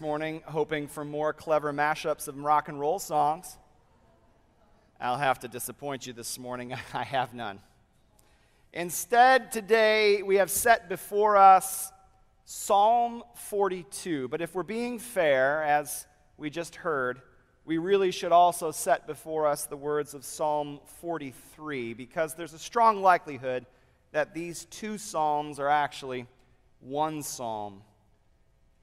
morning 0.00 0.40
hoping 0.46 0.86
for 0.86 1.04
more 1.04 1.32
clever 1.32 1.72
mashups 1.72 2.28
of 2.28 2.38
rock 2.38 2.68
and 2.68 2.78
roll 2.78 3.00
songs. 3.00 3.58
I'll 5.00 5.16
have 5.16 5.40
to 5.40 5.48
disappoint 5.48 6.06
you 6.06 6.12
this 6.12 6.38
morning. 6.38 6.72
I 6.94 7.02
have 7.02 7.34
none. 7.34 7.58
Instead, 8.72 9.50
today 9.50 10.22
we 10.22 10.36
have 10.36 10.52
set 10.52 10.88
before 10.88 11.36
us 11.36 11.90
Psalm 12.44 13.24
42. 13.34 14.28
But 14.28 14.40
if 14.40 14.54
we're 14.54 14.62
being 14.62 15.00
fair, 15.00 15.64
as 15.64 16.06
we 16.36 16.48
just 16.48 16.76
heard, 16.76 17.20
we 17.64 17.78
really 17.78 18.12
should 18.12 18.30
also 18.30 18.70
set 18.70 19.04
before 19.04 19.48
us 19.48 19.66
the 19.66 19.76
words 19.76 20.14
of 20.14 20.24
Psalm 20.24 20.78
43 21.00 21.94
because 21.94 22.34
there's 22.34 22.54
a 22.54 22.58
strong 22.60 23.02
likelihood 23.02 23.66
that 24.12 24.32
these 24.32 24.64
two 24.66 24.96
Psalms 24.96 25.58
are 25.58 25.68
actually 25.68 26.28
one 26.78 27.20
Psalm. 27.20 27.82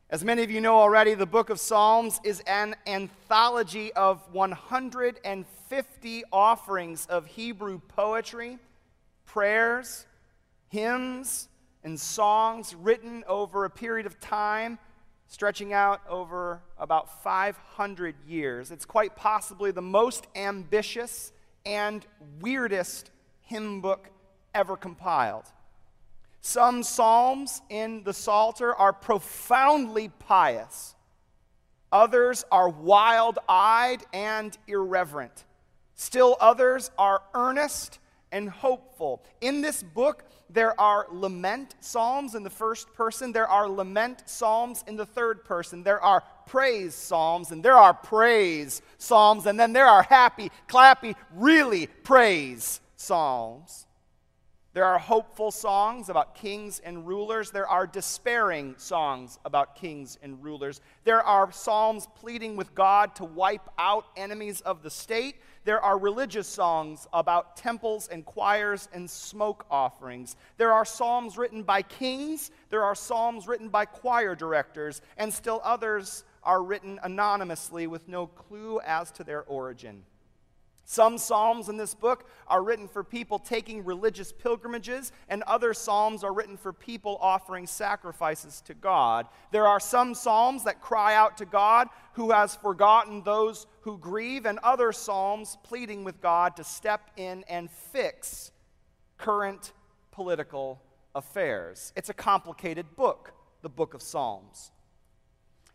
As 0.07 0.23
many 0.23 0.43
of 0.43 0.51
you 0.51 0.61
know 0.61 0.77
already, 0.77 1.15
the 1.15 1.25
book 1.25 1.49
of 1.49 1.59
Psalms 1.59 2.21
is 2.23 2.39
an 2.41 2.75
anthology 2.85 3.91
of 3.93 4.21
150 4.31 6.23
offerings 6.31 7.07
of 7.07 7.25
Hebrew 7.25 7.81
poetry, 7.87 8.59
prayers, 9.25 10.05
hymns, 10.69 11.49
and 11.83 11.99
songs 11.99 12.75
written 12.75 13.23
over 13.27 13.65
a 13.65 13.69
period 13.69 14.05
of 14.05 14.19
time 14.19 14.77
stretching 15.27 15.73
out 15.73 16.01
over 16.07 16.61
about 16.77 17.23
500 17.23 18.13
years. 18.27 18.69
It's 18.69 18.85
quite 18.85 19.15
possibly 19.15 19.71
the 19.71 19.81
most 19.81 20.27
ambitious 20.35 21.33
and 21.65 22.05
weirdest 22.41 23.09
hymn 23.41 23.81
book 23.81 24.11
ever 24.53 24.77
compiled. 24.77 25.45
Some 26.45 26.83
psalms 26.83 27.63
in 27.71 28.03
the 28.03 28.13
Psalter 28.13 28.75
are 28.75 28.93
profoundly 28.93 30.09
pious, 30.09 30.93
others 31.91 32.45
are 32.51 32.69
wild 32.69 33.39
eyed 33.49 34.03
and 34.13 34.55
irreverent. 34.67 35.43
Still 35.95 36.37
others 36.39 36.91
are 36.99 37.23
earnest 37.33 37.97
and 38.31 38.47
hopeful. 38.47 39.23
In 39.41 39.61
this 39.61 39.81
book, 39.81 40.23
there 40.47 40.79
are 40.79 41.07
lament 41.11 41.73
psalms 41.79 42.35
in 42.35 42.43
the 42.43 42.51
first 42.51 42.93
person, 42.93 43.31
there 43.31 43.47
are 43.47 43.67
lament 43.67 44.21
psalms 44.27 44.83
in 44.85 44.95
the 44.95 45.05
third 45.05 45.45
person, 45.45 45.81
there 45.81 45.99
are 45.99 46.23
praise 46.45 46.93
psalms, 46.93 47.49
and 47.49 47.65
there 47.65 47.77
are 47.77 47.95
praise 47.95 48.83
psalms, 48.99 49.47
and 49.47 49.59
then 49.59 49.73
there 49.73 49.87
are 49.87 50.03
happy, 50.03 50.51
clappy, 50.67 51.15
really 51.33 51.87
praise 52.03 52.81
psalms. 52.97 53.87
There 54.75 54.83
are 54.83 54.99
hopeful 54.99 55.51
songs 55.51 56.09
about 56.09 56.35
kings 56.35 56.79
and 56.79 57.07
rulers. 57.07 57.49
There 57.49 57.65
are 57.65 57.87
despairing 57.87 58.75
songs 58.77 59.39
about 59.45 59.77
kings 59.77 60.19
and 60.21 60.43
rulers. 60.43 60.81
There 61.05 61.23
are 61.23 61.49
psalms 61.49 62.09
pleading 62.13 62.57
with 62.57 62.75
God 62.75 63.15
to 63.15 63.23
wipe 63.23 63.69
out 63.77 64.07
enemies 64.17 64.59
of 64.59 64.83
the 64.83 64.89
state. 64.89 65.37
There 65.63 65.79
are 65.79 65.97
religious 65.97 66.45
songs 66.45 67.07
about 67.13 67.55
temples 67.55 68.09
and 68.09 68.25
choirs 68.25 68.89
and 68.91 69.09
smoke 69.09 69.65
offerings. 69.71 70.35
There 70.57 70.73
are 70.73 70.83
psalms 70.83 71.37
written 71.37 71.63
by 71.63 71.81
kings. 71.81 72.51
There 72.69 72.83
are 72.83 72.95
psalms 72.95 73.47
written 73.47 73.69
by 73.69 73.85
choir 73.85 74.35
directors. 74.35 75.01
And 75.15 75.33
still 75.33 75.61
others 75.63 76.25
are 76.43 76.61
written 76.61 76.99
anonymously 77.01 77.87
with 77.87 78.09
no 78.09 78.27
clue 78.27 78.81
as 78.85 79.09
to 79.13 79.23
their 79.23 79.43
origin. 79.43 80.03
Some 80.87 81.17
Psalms 81.17 81.67
in 81.67 81.77
this 81.77 81.95
book 81.95 82.29
are 82.47 82.63
written 82.63 82.87
for 82.87 83.03
people 83.03 83.39
taking 83.39 83.83
religious 83.83 84.31
pilgrimages, 84.31 85.11
and 85.27 85.41
other 85.43 85.73
Psalms 85.73 86.23
are 86.23 86.31
written 86.31 86.57
for 86.57 86.71
people 86.71 87.17
offering 87.19 87.65
sacrifices 87.65 88.61
to 88.67 88.75
God. 88.75 89.27
There 89.51 89.67
are 89.67 89.79
some 89.79 90.13
Psalms 90.13 90.63
that 90.65 90.81
cry 90.81 91.15
out 91.15 91.37
to 91.37 91.45
God 91.45 91.87
who 92.13 92.31
has 92.31 92.55
forgotten 92.55 93.23
those 93.23 93.65
who 93.81 93.97
grieve, 93.97 94.45
and 94.45 94.59
other 94.59 94.91
Psalms 94.91 95.57
pleading 95.63 96.03
with 96.03 96.21
God 96.21 96.55
to 96.57 96.63
step 96.63 97.09
in 97.17 97.43
and 97.49 97.69
fix 97.69 98.51
current 99.17 99.73
political 100.11 100.81
affairs. 101.15 101.93
It's 101.95 102.09
a 102.09 102.13
complicated 102.13 102.95
book, 102.95 103.33
the 103.63 103.69
book 103.69 103.95
of 103.95 104.03
Psalms. 104.03 104.71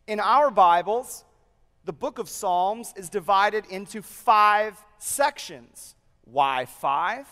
In 0.07 0.21
our 0.21 0.51
Bibles, 0.53 1.25
the 1.85 1.93
book 1.93 2.19
of 2.19 2.29
Psalms 2.29 2.93
is 2.97 3.09
divided 3.09 3.65
into 3.67 4.03
five 4.03 4.77
sections. 4.99 5.95
Why 6.25 6.67
five? 6.67 7.27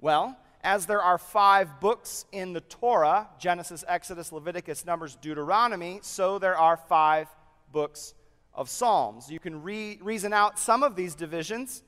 Well, 0.00 0.36
as 0.64 0.86
there 0.86 1.02
are 1.02 1.18
five 1.18 1.80
books 1.80 2.24
in 2.32 2.52
the 2.52 2.60
Torah 2.60 3.28
Genesis, 3.38 3.84
Exodus, 3.86 4.32
Leviticus, 4.32 4.86
Numbers, 4.86 5.16
Deuteronomy 5.16 6.00
so 6.02 6.38
there 6.38 6.56
are 6.56 6.76
five 6.76 7.28
books 7.72 8.14
of 8.54 8.68
Psalms. 8.68 9.30
You 9.30 9.40
can 9.40 9.62
re- 9.62 9.98
reason 10.02 10.32
out 10.32 10.58
some 10.58 10.82
of 10.82 10.96
these 10.96 11.14
divisions. 11.14 11.82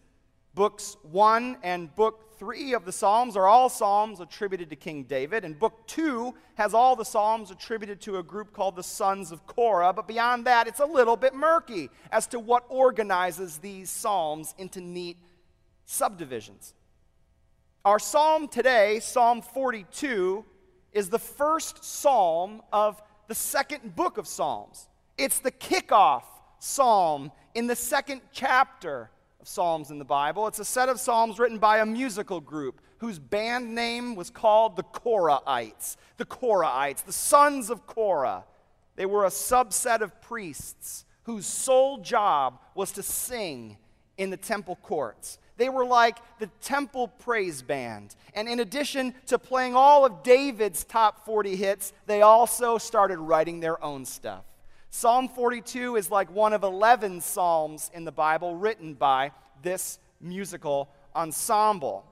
Books 0.54 0.96
1 1.02 1.58
and 1.64 1.92
book 1.96 2.38
3 2.38 2.74
of 2.74 2.84
the 2.84 2.92
Psalms 2.92 3.36
are 3.36 3.48
all 3.48 3.68
Psalms 3.68 4.20
attributed 4.20 4.70
to 4.70 4.76
King 4.76 5.02
David, 5.02 5.44
and 5.44 5.58
Book 5.58 5.84
2 5.88 6.32
has 6.54 6.74
all 6.74 6.94
the 6.94 7.04
Psalms 7.04 7.50
attributed 7.50 8.00
to 8.02 8.18
a 8.18 8.22
group 8.22 8.52
called 8.52 8.76
the 8.76 8.82
Sons 8.82 9.32
of 9.32 9.46
Korah. 9.46 9.92
But 9.92 10.06
beyond 10.06 10.44
that, 10.44 10.68
it's 10.68 10.78
a 10.78 10.86
little 10.86 11.16
bit 11.16 11.34
murky 11.34 11.90
as 12.12 12.28
to 12.28 12.38
what 12.38 12.64
organizes 12.68 13.58
these 13.58 13.90
Psalms 13.90 14.54
into 14.56 14.80
neat 14.80 15.16
subdivisions. 15.86 16.74
Our 17.84 17.98
Psalm 17.98 18.46
today, 18.46 19.00
Psalm 19.00 19.42
42, 19.42 20.44
is 20.92 21.10
the 21.10 21.18
first 21.18 21.84
Psalm 21.84 22.62
of 22.72 23.02
the 23.26 23.34
second 23.34 23.96
book 23.96 24.18
of 24.18 24.28
Psalms. 24.28 24.88
It's 25.18 25.40
the 25.40 25.50
kickoff 25.50 26.22
Psalm 26.60 27.32
in 27.54 27.66
the 27.66 27.76
second 27.76 28.20
chapter 28.32 29.10
of 29.44 29.48
Psalms 29.48 29.90
in 29.90 29.98
the 29.98 30.06
Bible. 30.06 30.46
It's 30.46 30.58
a 30.58 30.64
set 30.64 30.88
of 30.88 30.98
Psalms 30.98 31.38
written 31.38 31.58
by 31.58 31.80
a 31.80 31.84
musical 31.84 32.40
group 32.40 32.80
whose 32.96 33.18
band 33.18 33.74
name 33.74 34.16
was 34.16 34.30
called 34.30 34.74
the 34.74 34.84
Korahites. 34.84 35.96
The 36.16 36.24
Korahites, 36.24 37.04
the 37.04 37.12
sons 37.12 37.68
of 37.68 37.86
Korah. 37.86 38.44
They 38.96 39.04
were 39.04 39.26
a 39.26 39.28
subset 39.28 40.00
of 40.00 40.18
priests 40.22 41.04
whose 41.24 41.44
sole 41.44 41.98
job 41.98 42.58
was 42.74 42.92
to 42.92 43.02
sing 43.02 43.76
in 44.16 44.30
the 44.30 44.38
temple 44.38 44.76
courts. 44.76 45.38
They 45.58 45.68
were 45.68 45.84
like 45.84 46.16
the 46.38 46.48
temple 46.62 47.08
praise 47.08 47.60
band. 47.60 48.16
And 48.32 48.48
in 48.48 48.60
addition 48.60 49.12
to 49.26 49.38
playing 49.38 49.76
all 49.76 50.06
of 50.06 50.22
David's 50.22 50.84
top 50.84 51.26
40 51.26 51.54
hits, 51.54 51.92
they 52.06 52.22
also 52.22 52.78
started 52.78 53.18
writing 53.18 53.60
their 53.60 53.82
own 53.84 54.06
stuff. 54.06 54.46
Psalm 54.96 55.26
42 55.26 55.96
is 55.96 56.08
like 56.08 56.30
one 56.30 56.52
of 56.52 56.62
11 56.62 57.20
psalms 57.20 57.90
in 57.94 58.04
the 58.04 58.12
Bible 58.12 58.54
written 58.54 58.94
by 58.94 59.32
this 59.60 59.98
musical 60.20 60.88
ensemble. 61.16 62.04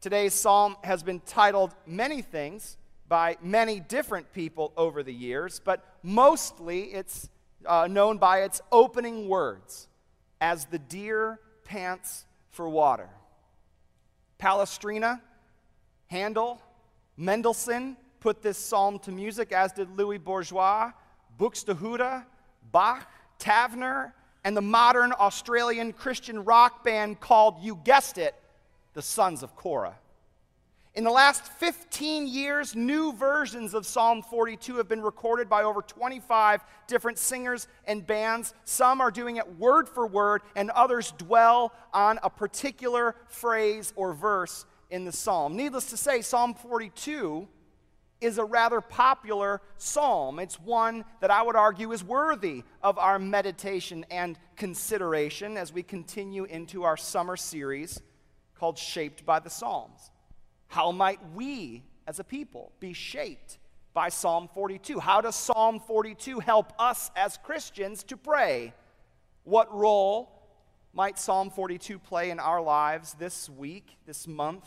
Today's 0.00 0.34
psalm 0.34 0.74
has 0.82 1.04
been 1.04 1.20
titled 1.20 1.72
many 1.86 2.20
things 2.20 2.76
by 3.08 3.36
many 3.40 3.78
different 3.78 4.32
people 4.32 4.72
over 4.76 5.04
the 5.04 5.14
years, 5.14 5.60
but 5.64 5.84
mostly 6.02 6.86
it's 6.92 7.28
uh, 7.64 7.86
known 7.88 8.18
by 8.18 8.42
its 8.42 8.60
opening 8.72 9.28
words 9.28 9.86
as 10.40 10.64
the 10.64 10.80
deer 10.80 11.38
pants 11.62 12.24
for 12.50 12.68
water. 12.68 13.08
Palestrina, 14.40 15.20
Handel, 16.08 16.60
Mendelssohn 17.16 17.96
put 18.18 18.42
this 18.42 18.58
psalm 18.58 18.98
to 18.98 19.12
music, 19.12 19.52
as 19.52 19.70
did 19.70 19.96
Louis 19.96 20.18
Bourgeois. 20.18 20.90
Buxtehude, 21.38 22.24
Bach, 22.72 23.10
Tavener, 23.38 24.12
and 24.44 24.56
the 24.56 24.62
modern 24.62 25.12
Australian 25.12 25.92
Christian 25.92 26.44
rock 26.44 26.84
band 26.84 27.20
called, 27.20 27.56
you 27.60 27.80
guessed 27.84 28.18
it, 28.18 28.34
the 28.94 29.02
Sons 29.02 29.42
of 29.42 29.56
Korah. 29.56 29.96
In 30.94 31.04
the 31.04 31.10
last 31.10 31.44
15 31.44 32.26
years, 32.26 32.74
new 32.74 33.12
versions 33.12 33.74
of 33.74 33.84
Psalm 33.84 34.22
42 34.22 34.76
have 34.76 34.88
been 34.88 35.02
recorded 35.02 35.46
by 35.46 35.62
over 35.62 35.82
25 35.82 36.64
different 36.86 37.18
singers 37.18 37.68
and 37.86 38.06
bands. 38.06 38.54
Some 38.64 39.02
are 39.02 39.10
doing 39.10 39.36
it 39.36 39.58
word 39.58 39.90
for 39.90 40.06
word, 40.06 40.40
and 40.54 40.70
others 40.70 41.12
dwell 41.18 41.74
on 41.92 42.18
a 42.22 42.30
particular 42.30 43.14
phrase 43.26 43.92
or 43.94 44.14
verse 44.14 44.64
in 44.88 45.04
the 45.04 45.12
psalm. 45.12 45.54
Needless 45.54 45.90
to 45.90 45.98
say, 45.98 46.22
Psalm 46.22 46.54
42 46.54 47.46
is 48.26 48.38
a 48.38 48.44
rather 48.44 48.80
popular 48.80 49.62
psalm. 49.78 50.38
It's 50.38 50.60
one 50.60 51.04
that 51.20 51.30
I 51.30 51.42
would 51.42 51.56
argue 51.56 51.92
is 51.92 52.02
worthy 52.02 52.64
of 52.82 52.98
our 52.98 53.18
meditation 53.18 54.04
and 54.10 54.38
consideration 54.56 55.56
as 55.56 55.72
we 55.72 55.82
continue 55.82 56.44
into 56.44 56.82
our 56.82 56.96
summer 56.96 57.36
series 57.36 58.02
called 58.56 58.78
Shaped 58.78 59.24
by 59.24 59.38
the 59.38 59.48
Psalms. 59.48 60.10
How 60.66 60.90
might 60.90 61.20
we 61.34 61.84
as 62.06 62.18
a 62.18 62.24
people 62.24 62.72
be 62.80 62.92
shaped 62.92 63.58
by 63.94 64.08
Psalm 64.08 64.48
42? 64.52 64.98
How 64.98 65.20
does 65.20 65.36
Psalm 65.36 65.78
42 65.78 66.40
help 66.40 66.72
us 66.78 67.10
as 67.14 67.38
Christians 67.38 68.02
to 68.04 68.16
pray? 68.16 68.74
What 69.44 69.72
role 69.72 70.32
might 70.92 71.18
Psalm 71.18 71.50
42 71.50 72.00
play 72.00 72.30
in 72.30 72.40
our 72.40 72.60
lives 72.60 73.14
this 73.14 73.48
week, 73.48 73.96
this 74.04 74.26
month, 74.26 74.66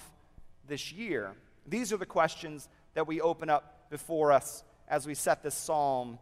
this 0.65 0.93
year? 0.93 1.35
These 1.67 1.93
are 1.93 1.97
the 1.97 2.05
questions 2.05 2.69
that 2.99 3.07
we 3.07 3.21
open 3.21 3.49
up 3.49 3.89
before 3.89 4.33
us 4.33 4.61
as 4.89 5.07
we 5.07 5.15
set 5.15 5.41
this 5.41 5.55
psalm 5.55 6.19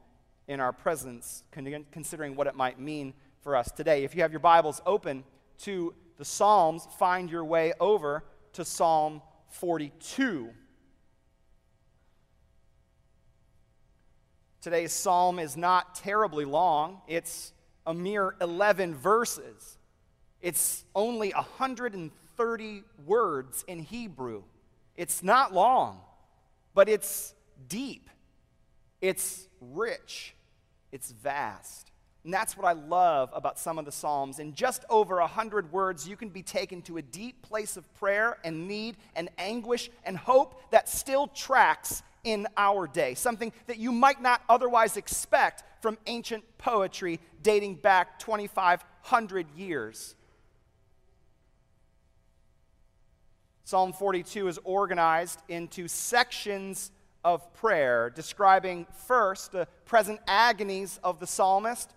in 0.48 0.60
our 0.60 0.72
presence, 0.72 1.44
considering 1.92 2.36
what 2.36 2.46
it 2.46 2.54
might 2.54 2.80
mean 2.80 3.16
for 3.42 3.56
us 3.56 3.72
today. 3.72 4.04
If 4.04 4.14
you 4.14 4.22
have 4.22 4.32
your 4.32 4.42
Bibles 4.42 4.80
open 4.86 5.24
to 5.62 5.96
the 6.20 6.24
Psalms, 6.24 6.88
find 7.00 7.32
your 7.32 7.44
way 7.44 7.74
over 7.80 8.24
to 8.54 8.64
Psalm 8.64 9.24
42. 9.50 10.52
Today's 14.62 14.94
psalm 14.94 15.40
is 15.40 15.58
not 15.58 15.96
terribly 15.96 16.46
long, 16.46 17.02
it's 17.08 17.54
a 17.88 17.94
mere 17.96 18.36
11 18.40 18.94
verses. 18.94 19.80
It's 20.44 20.86
only 20.94 21.32
130 21.32 22.84
words 23.04 23.66
in 23.68 23.80
Hebrew. 23.80 24.44
It's 24.96 25.24
not 25.24 25.56
long, 25.56 26.02
but 26.78 26.88
it's 26.88 27.34
deep, 27.70 28.08
it's 29.02 29.48
rich, 29.60 30.36
it's 30.92 31.10
vast. 31.10 31.90
And 32.24 32.32
that's 32.32 32.56
what 32.56 32.68
I 32.68 32.74
love 32.74 33.32
about 33.34 33.58
some 33.58 33.80
of 33.80 33.86
the 33.86 33.92
Psalms. 33.92 34.38
In 34.38 34.54
just 34.54 34.86
over 34.88 35.18
a 35.18 35.26
hundred 35.26 35.72
words, 35.72 36.08
you 36.08 36.16
can 36.16 36.30
be 36.30 36.44
taken 36.44 36.84
to 36.84 36.98
a 36.98 37.02
deep 37.02 37.42
place 37.42 37.78
of 37.78 37.94
prayer 37.96 38.38
and 38.44 38.68
need 38.68 38.98
and 39.16 39.28
anguish 39.40 39.90
and 40.06 40.16
hope 40.16 40.70
that 40.70 40.88
still 40.88 41.26
tracks 41.26 42.04
in 42.24 42.46
our 42.58 42.86
day, 42.86 43.16
something 43.16 43.52
that 43.66 43.80
you 43.80 43.92
might 43.92 44.22
not 44.22 44.44
otherwise 44.48 44.98
expect 44.98 45.64
from 45.82 45.98
ancient 46.06 46.44
poetry 46.60 47.20
dating 47.42 47.74
back 47.74 48.20
2,500 48.20 49.48
years. 49.56 50.16
Psalm 53.68 53.92
42 53.92 54.48
is 54.48 54.58
organized 54.64 55.42
into 55.50 55.90
sections 55.90 56.90
of 57.26 57.54
prayer, 57.54 58.10
describing 58.10 58.88
first 59.06 59.52
the 59.52 59.68
present 59.84 60.22
agonies 60.26 61.02
of 61.04 61.20
the 61.20 61.28
psalmist, 61.28 61.94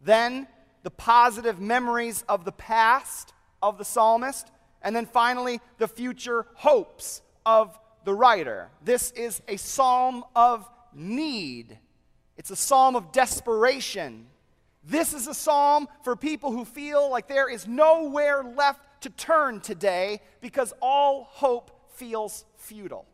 then 0.00 0.46
the 0.82 0.90
positive 0.90 1.60
memories 1.60 2.24
of 2.26 2.46
the 2.46 2.52
past 2.52 3.34
of 3.62 3.76
the 3.76 3.84
psalmist, 3.84 4.50
and 4.80 4.96
then 4.96 5.04
finally 5.04 5.60
the 5.76 5.88
future 5.88 6.46
hopes 6.54 7.20
of 7.44 7.78
the 8.06 8.14
writer. 8.14 8.70
This 8.82 9.10
is 9.10 9.42
a 9.46 9.58
psalm 9.58 10.24
of 10.34 10.66
need, 10.94 11.78
it's 12.38 12.50
a 12.50 12.56
psalm 12.56 12.96
of 12.96 13.12
desperation. 13.12 14.28
This 14.86 15.14
is 15.14 15.26
a 15.26 15.34
psalm 15.34 15.88
for 16.02 16.14
people 16.14 16.52
who 16.52 16.66
feel 16.66 17.10
like 17.10 17.26
there 17.26 17.50
is 17.50 17.66
nowhere 17.66 18.42
left 18.42 18.93
to 19.04 19.10
turn 19.10 19.60
today 19.60 20.20
because 20.40 20.72
all 20.80 21.28
hope 21.30 21.70
feels 21.94 22.46
futile. 22.56 23.06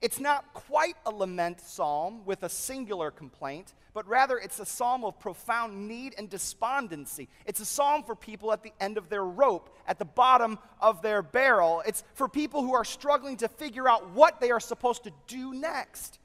It's 0.00 0.18
not 0.18 0.52
quite 0.54 0.96
a 1.04 1.10
lament 1.10 1.60
psalm 1.60 2.24
with 2.24 2.42
a 2.42 2.48
singular 2.48 3.10
complaint, 3.10 3.74
but 3.92 4.08
rather 4.08 4.38
it's 4.38 4.58
a 4.60 4.66
psalm 4.66 5.04
of 5.04 5.20
profound 5.20 5.86
need 5.86 6.14
and 6.16 6.28
despondency. 6.28 7.28
It's 7.44 7.60
a 7.60 7.66
psalm 7.66 8.02
for 8.02 8.16
people 8.16 8.50
at 8.50 8.62
the 8.62 8.72
end 8.80 8.96
of 8.96 9.10
their 9.10 9.24
rope, 9.24 9.76
at 9.86 9.98
the 9.98 10.06
bottom 10.06 10.58
of 10.80 11.02
their 11.02 11.22
barrel. 11.22 11.82
It's 11.86 12.02
for 12.14 12.26
people 12.26 12.62
who 12.62 12.72
are 12.74 12.84
struggling 12.84 13.36
to 13.38 13.48
figure 13.48 13.88
out 13.88 14.10
what 14.10 14.40
they 14.40 14.50
are 14.50 14.58
supposed 14.58 15.04
to 15.04 15.12
do 15.26 15.52
next. 15.52 16.18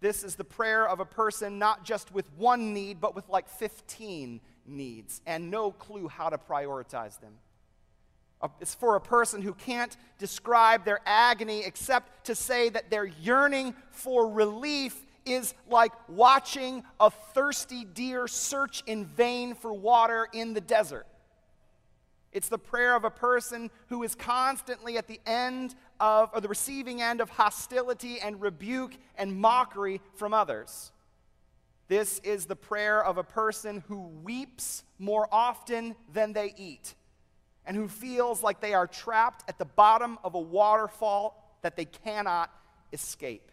This 0.00 0.22
is 0.22 0.36
the 0.36 0.44
prayer 0.44 0.86
of 0.86 1.00
a 1.00 1.06
person 1.06 1.58
not 1.58 1.84
just 1.84 2.12
with 2.12 2.30
one 2.36 2.74
need, 2.74 3.00
but 3.00 3.16
with 3.16 3.28
like 3.30 3.48
15 3.48 4.40
needs 4.68 5.20
and 5.26 5.50
no 5.50 5.70
clue 5.70 6.08
how 6.08 6.28
to 6.28 6.38
prioritize 6.38 7.18
them. 7.20 7.32
It's 8.60 8.74
for 8.74 8.94
a 8.94 9.00
person 9.00 9.42
who 9.42 9.52
can't 9.52 9.96
describe 10.18 10.84
their 10.84 11.00
agony 11.04 11.64
except 11.64 12.26
to 12.26 12.34
say 12.34 12.68
that 12.68 12.90
their 12.90 13.04
yearning 13.04 13.74
for 13.90 14.28
relief 14.28 15.04
is 15.26 15.54
like 15.68 15.92
watching 16.08 16.84
a 17.00 17.10
thirsty 17.10 17.84
deer 17.84 18.28
search 18.28 18.82
in 18.86 19.04
vain 19.06 19.54
for 19.54 19.72
water 19.72 20.28
in 20.32 20.54
the 20.54 20.60
desert. 20.60 21.06
It's 22.30 22.48
the 22.48 22.58
prayer 22.58 22.94
of 22.94 23.04
a 23.04 23.10
person 23.10 23.70
who 23.88 24.02
is 24.02 24.14
constantly 24.14 24.98
at 24.98 25.08
the 25.08 25.20
end 25.26 25.74
of, 25.98 26.30
or 26.32 26.40
the 26.40 26.48
receiving 26.48 27.02
end 27.02 27.20
of 27.20 27.30
hostility 27.30 28.20
and 28.20 28.40
rebuke 28.40 28.94
and 29.16 29.36
mockery 29.36 30.00
from 30.14 30.34
others. 30.34 30.92
This 31.88 32.20
is 32.20 32.44
the 32.44 32.56
prayer 32.56 33.02
of 33.02 33.16
a 33.16 33.24
person 33.24 33.82
who 33.88 34.08
weeps 34.22 34.84
more 34.98 35.26
often 35.32 35.96
than 36.12 36.34
they 36.34 36.54
eat 36.56 36.94
and 37.64 37.76
who 37.76 37.88
feels 37.88 38.42
like 38.42 38.60
they 38.60 38.74
are 38.74 38.86
trapped 38.86 39.44
at 39.48 39.58
the 39.58 39.64
bottom 39.64 40.18
of 40.22 40.34
a 40.34 40.40
waterfall 40.40 41.58
that 41.62 41.76
they 41.76 41.86
cannot 41.86 42.50
escape. 42.92 43.50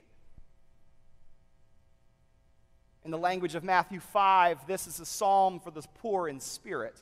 In 3.05 3.11
the 3.11 3.17
language 3.17 3.55
of 3.55 3.63
Matthew 3.63 3.99
5, 3.99 4.67
this 4.67 4.87
is 4.87 4.99
a 4.99 5.05
psalm 5.05 5.59
for 5.59 5.71
the 5.71 5.83
poor 5.95 6.27
in 6.27 6.39
spirit. 6.39 7.01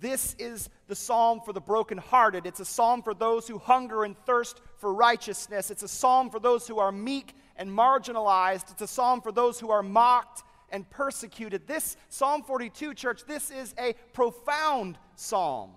This 0.00 0.36
is 0.38 0.68
the 0.86 0.94
psalm 0.94 1.40
for 1.44 1.52
the 1.52 1.60
brokenhearted. 1.60 2.46
It's 2.46 2.60
a 2.60 2.64
psalm 2.64 3.02
for 3.02 3.14
those 3.14 3.48
who 3.48 3.58
hunger 3.58 4.04
and 4.04 4.16
thirst 4.26 4.60
for 4.76 4.92
righteousness. 4.94 5.70
It's 5.70 5.82
a 5.82 5.88
psalm 5.88 6.30
for 6.30 6.38
those 6.38 6.68
who 6.68 6.78
are 6.78 6.92
meek 6.92 7.34
and 7.58 7.70
marginalized. 7.70 8.70
It's 8.70 8.80
a 8.80 8.86
psalm 8.86 9.20
for 9.20 9.32
those 9.32 9.60
who 9.60 9.70
are 9.70 9.82
mocked 9.82 10.44
and 10.70 10.88
persecuted. 10.88 11.66
This 11.66 11.96
Psalm 12.08 12.42
42, 12.42 12.94
church, 12.94 13.24
this 13.26 13.50
is 13.50 13.74
a 13.78 13.94
profound 14.12 14.96
psalm. 15.16 15.72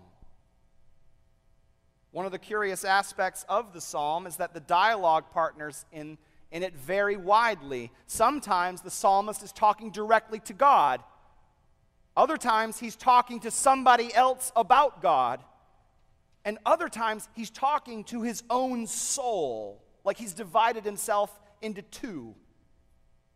One 2.11 2.25
of 2.25 2.31
the 2.31 2.39
curious 2.39 2.85
aspects 2.85 3.45
of 3.49 3.73
the 3.73 3.81
psalm 3.81 4.27
is 4.27 4.37
that 4.37 4.53
the 4.53 4.59
dialogue 4.59 5.25
partners 5.31 5.85
in, 5.91 6.17
in 6.51 6.61
it 6.61 6.75
vary 6.75 7.15
widely. 7.15 7.89
Sometimes 8.05 8.81
the 8.81 8.91
psalmist 8.91 9.43
is 9.43 9.51
talking 9.51 9.91
directly 9.91 10.39
to 10.41 10.53
God, 10.53 11.01
other 12.15 12.37
times 12.37 12.77
he's 12.77 12.95
talking 12.95 13.39
to 13.41 13.51
somebody 13.51 14.13
else 14.13 14.51
about 14.55 15.01
God, 15.01 15.39
and 16.43 16.57
other 16.65 16.89
times 16.89 17.29
he's 17.35 17.49
talking 17.49 18.03
to 18.05 18.21
his 18.21 18.43
own 18.49 18.85
soul, 18.85 19.81
like 20.03 20.17
he's 20.17 20.33
divided 20.33 20.83
himself 20.83 21.39
into 21.61 21.81
two. 21.81 22.35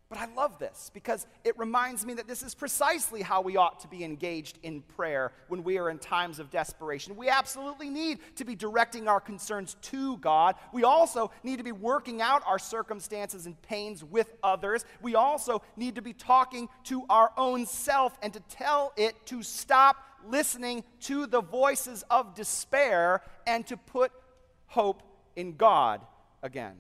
But 0.08 0.20
I 0.20 0.34
love 0.36 0.60
this 0.60 0.92
because 0.94 1.26
it 1.44 1.58
reminds 1.58 2.06
me 2.06 2.14
that 2.14 2.28
this 2.28 2.44
is 2.44 2.54
precisely 2.54 3.24
how 3.24 3.42
we 3.42 3.58
ought 3.58 3.80
to 3.80 3.88
be 3.88 4.04
engaged 4.04 4.60
in 4.62 4.82
prayer 4.82 5.32
when 5.48 5.64
we 5.64 5.80
are 5.80 5.90
in 5.90 5.98
times 5.98 6.38
of 6.38 6.52
desperation. 6.52 7.16
We 7.16 7.28
absolutely 7.28 7.90
need 7.90 8.20
to 8.36 8.46
be 8.46 8.54
directing 8.54 9.08
our 9.08 9.20
concerns 9.20 9.76
to 9.82 10.18
God. 10.18 10.56
We 10.72 10.84
also 10.84 11.32
need 11.44 11.58
to 11.58 11.64
be 11.64 11.72
working 11.72 12.22
out 12.22 12.44
our 12.46 12.60
circumstances 12.60 13.48
and 13.48 13.60
pains 13.64 14.04
with 14.04 14.32
others. 14.44 14.86
We 15.02 15.16
also 15.16 15.64
need 15.76 15.96
to 15.96 16.04
be 16.04 16.14
talking 16.14 16.70
to 16.84 17.04
our 17.10 17.32
own 17.36 17.66
self 17.66 18.16
and 18.22 18.32
to 18.34 18.40
tell 18.42 18.94
it 18.96 19.16
to 19.26 19.42
stop 19.42 19.98
listening 20.28 20.84
to 21.02 21.26
the 21.26 21.42
voices 21.42 22.04
of 22.12 22.36
despair 22.36 23.22
and 23.48 23.66
to 23.68 23.76
put 23.76 24.12
hope 24.68 25.02
in 25.36 25.56
God 25.56 26.02
again. 26.44 26.76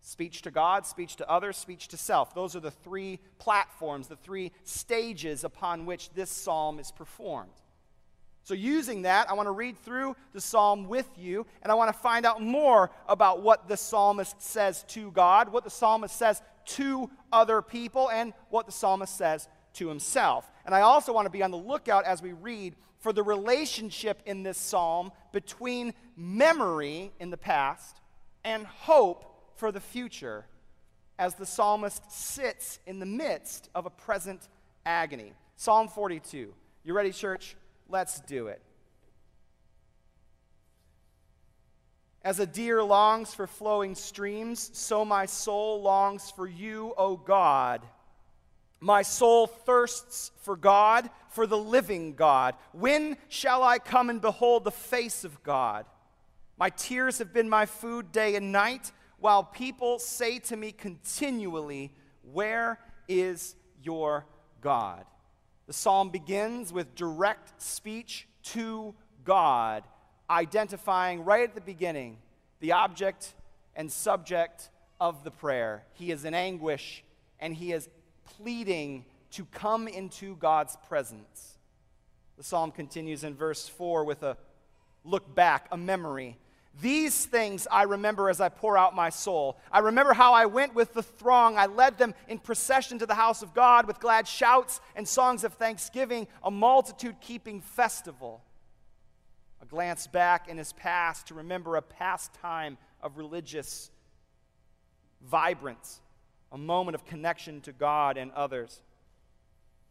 Speech 0.00 0.42
to 0.42 0.50
God, 0.50 0.86
speech 0.86 1.16
to 1.16 1.30
others, 1.30 1.56
speech 1.56 1.88
to 1.88 1.96
self. 1.96 2.34
Those 2.34 2.56
are 2.56 2.60
the 2.60 2.70
three 2.70 3.18
platforms, 3.38 4.08
the 4.08 4.16
three 4.16 4.52
stages 4.64 5.44
upon 5.44 5.84
which 5.84 6.10
this 6.10 6.30
psalm 6.30 6.78
is 6.78 6.90
performed. 6.90 7.52
So, 8.42 8.54
using 8.54 9.02
that, 9.02 9.30
I 9.30 9.34
want 9.34 9.46
to 9.46 9.52
read 9.52 9.76
through 9.78 10.16
the 10.32 10.40
psalm 10.40 10.88
with 10.88 11.06
you, 11.18 11.46
and 11.62 11.70
I 11.70 11.74
want 11.74 11.94
to 11.94 11.98
find 11.98 12.24
out 12.24 12.40
more 12.40 12.90
about 13.06 13.42
what 13.42 13.68
the 13.68 13.76
psalmist 13.76 14.40
says 14.40 14.84
to 14.88 15.10
God, 15.10 15.52
what 15.52 15.64
the 15.64 15.70
psalmist 15.70 16.16
says 16.16 16.40
to 16.64 17.10
other 17.30 17.60
people, 17.60 18.10
and 18.10 18.32
what 18.48 18.64
the 18.64 18.72
psalmist 18.72 19.16
says 19.16 19.48
to 19.74 19.88
himself. 19.88 20.50
And 20.64 20.74
I 20.74 20.80
also 20.80 21.12
want 21.12 21.26
to 21.26 21.30
be 21.30 21.42
on 21.42 21.50
the 21.50 21.58
lookout 21.58 22.06
as 22.06 22.22
we 22.22 22.32
read 22.32 22.74
for 22.98 23.12
the 23.12 23.22
relationship 23.22 24.22
in 24.24 24.42
this 24.42 24.58
psalm 24.58 25.12
between 25.32 25.92
memory 26.16 27.12
in 27.20 27.30
the 27.30 27.36
past 27.36 28.00
and 28.44 28.66
hope 28.66 29.29
for 29.60 29.70
the 29.70 29.78
future 29.78 30.46
as 31.18 31.34
the 31.34 31.44
psalmist 31.44 32.10
sits 32.10 32.78
in 32.86 32.98
the 32.98 33.04
midst 33.04 33.68
of 33.74 33.84
a 33.84 33.90
present 33.90 34.48
agony. 34.86 35.34
Psalm 35.54 35.86
42. 35.86 36.54
You 36.82 36.94
ready, 36.94 37.12
church? 37.12 37.56
Let's 37.86 38.20
do 38.20 38.46
it. 38.46 38.62
As 42.22 42.40
a 42.40 42.46
deer 42.46 42.82
longs 42.82 43.34
for 43.34 43.46
flowing 43.46 43.94
streams, 43.94 44.70
so 44.72 45.04
my 45.04 45.26
soul 45.26 45.82
longs 45.82 46.30
for 46.30 46.46
you, 46.46 46.94
O 46.96 47.18
God. 47.18 47.82
My 48.80 49.02
soul 49.02 49.46
thirsts 49.46 50.30
for 50.40 50.56
God, 50.56 51.10
for 51.28 51.46
the 51.46 51.58
living 51.58 52.14
God. 52.14 52.54
When 52.72 53.18
shall 53.28 53.62
I 53.62 53.78
come 53.78 54.08
and 54.08 54.22
behold 54.22 54.64
the 54.64 54.70
face 54.70 55.22
of 55.22 55.42
God? 55.42 55.84
My 56.56 56.70
tears 56.70 57.18
have 57.18 57.34
been 57.34 57.48
my 57.48 57.66
food 57.66 58.10
day 58.10 58.36
and 58.36 58.52
night 58.52 58.90
while 59.20 59.44
people 59.44 59.98
say 59.98 60.38
to 60.40 60.56
me 60.56 60.72
continually, 60.72 61.92
Where 62.22 62.78
is 63.08 63.54
your 63.82 64.26
God? 64.60 65.04
The 65.66 65.72
psalm 65.72 66.10
begins 66.10 66.72
with 66.72 66.94
direct 66.94 67.62
speech 67.62 68.26
to 68.42 68.94
God, 69.24 69.84
identifying 70.28 71.24
right 71.24 71.48
at 71.48 71.54
the 71.54 71.60
beginning 71.60 72.18
the 72.60 72.72
object 72.72 73.34
and 73.74 73.90
subject 73.90 74.70
of 75.00 75.24
the 75.24 75.30
prayer. 75.30 75.84
He 75.94 76.10
is 76.10 76.24
in 76.24 76.34
anguish 76.34 77.04
and 77.38 77.54
he 77.54 77.72
is 77.72 77.88
pleading 78.24 79.04
to 79.32 79.44
come 79.46 79.88
into 79.88 80.36
God's 80.36 80.76
presence. 80.88 81.58
The 82.36 82.44
psalm 82.44 82.70
continues 82.70 83.24
in 83.24 83.34
verse 83.34 83.68
4 83.68 84.04
with 84.04 84.22
a 84.22 84.36
look 85.04 85.34
back, 85.34 85.68
a 85.70 85.76
memory. 85.76 86.38
These 86.78 87.26
things 87.26 87.66
I 87.70 87.82
remember 87.82 88.30
as 88.30 88.40
I 88.40 88.48
pour 88.48 88.78
out 88.78 88.94
my 88.94 89.10
soul. 89.10 89.58
I 89.72 89.80
remember 89.80 90.14
how 90.14 90.32
I 90.32 90.46
went 90.46 90.74
with 90.74 90.94
the 90.94 91.02
throng. 91.02 91.58
I 91.58 91.66
led 91.66 91.98
them 91.98 92.14
in 92.28 92.38
procession 92.38 92.98
to 93.00 93.06
the 93.06 93.14
house 93.14 93.42
of 93.42 93.54
God 93.54 93.86
with 93.86 94.00
glad 94.00 94.28
shouts 94.28 94.80
and 94.94 95.06
songs 95.06 95.42
of 95.44 95.54
thanksgiving, 95.54 96.28
a 96.42 96.50
multitude 96.50 97.16
keeping 97.20 97.60
festival. 97.60 98.42
A 99.60 99.66
glance 99.66 100.06
back 100.06 100.48
in 100.48 100.56
his 100.56 100.72
past 100.72 101.26
to 101.26 101.34
remember 101.34 101.76
a 101.76 101.82
past 101.82 102.32
time 102.34 102.78
of 103.02 103.18
religious 103.18 103.90
vibrance, 105.28 106.00
a 106.52 106.58
moment 106.58 106.94
of 106.94 107.04
connection 107.04 107.60
to 107.62 107.72
God 107.72 108.16
and 108.16 108.30
others. 108.32 108.80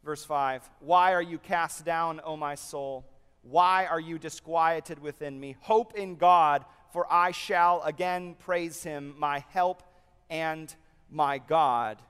Verse 0.04 0.24
5 0.24 0.68
Why 0.80 1.14
are 1.14 1.22
you 1.22 1.38
cast 1.38 1.86
down, 1.86 2.22
O 2.24 2.38
my 2.38 2.56
soul? 2.56 3.06
Why 3.42 3.86
are 3.86 4.00
you 4.00 4.20
disquieted 4.20 5.00
within 5.00 5.40
me? 5.40 5.56
Hope 5.62 5.96
in 5.96 6.16
God, 6.16 6.66
for 6.92 7.12
I 7.12 7.32
shall 7.32 7.82
again 7.84 8.36
praise 8.40 8.84
him, 8.84 9.16
my 9.18 9.44
help 9.50 9.84
and 10.30 10.74
my 11.10 11.38
God. 11.38 12.02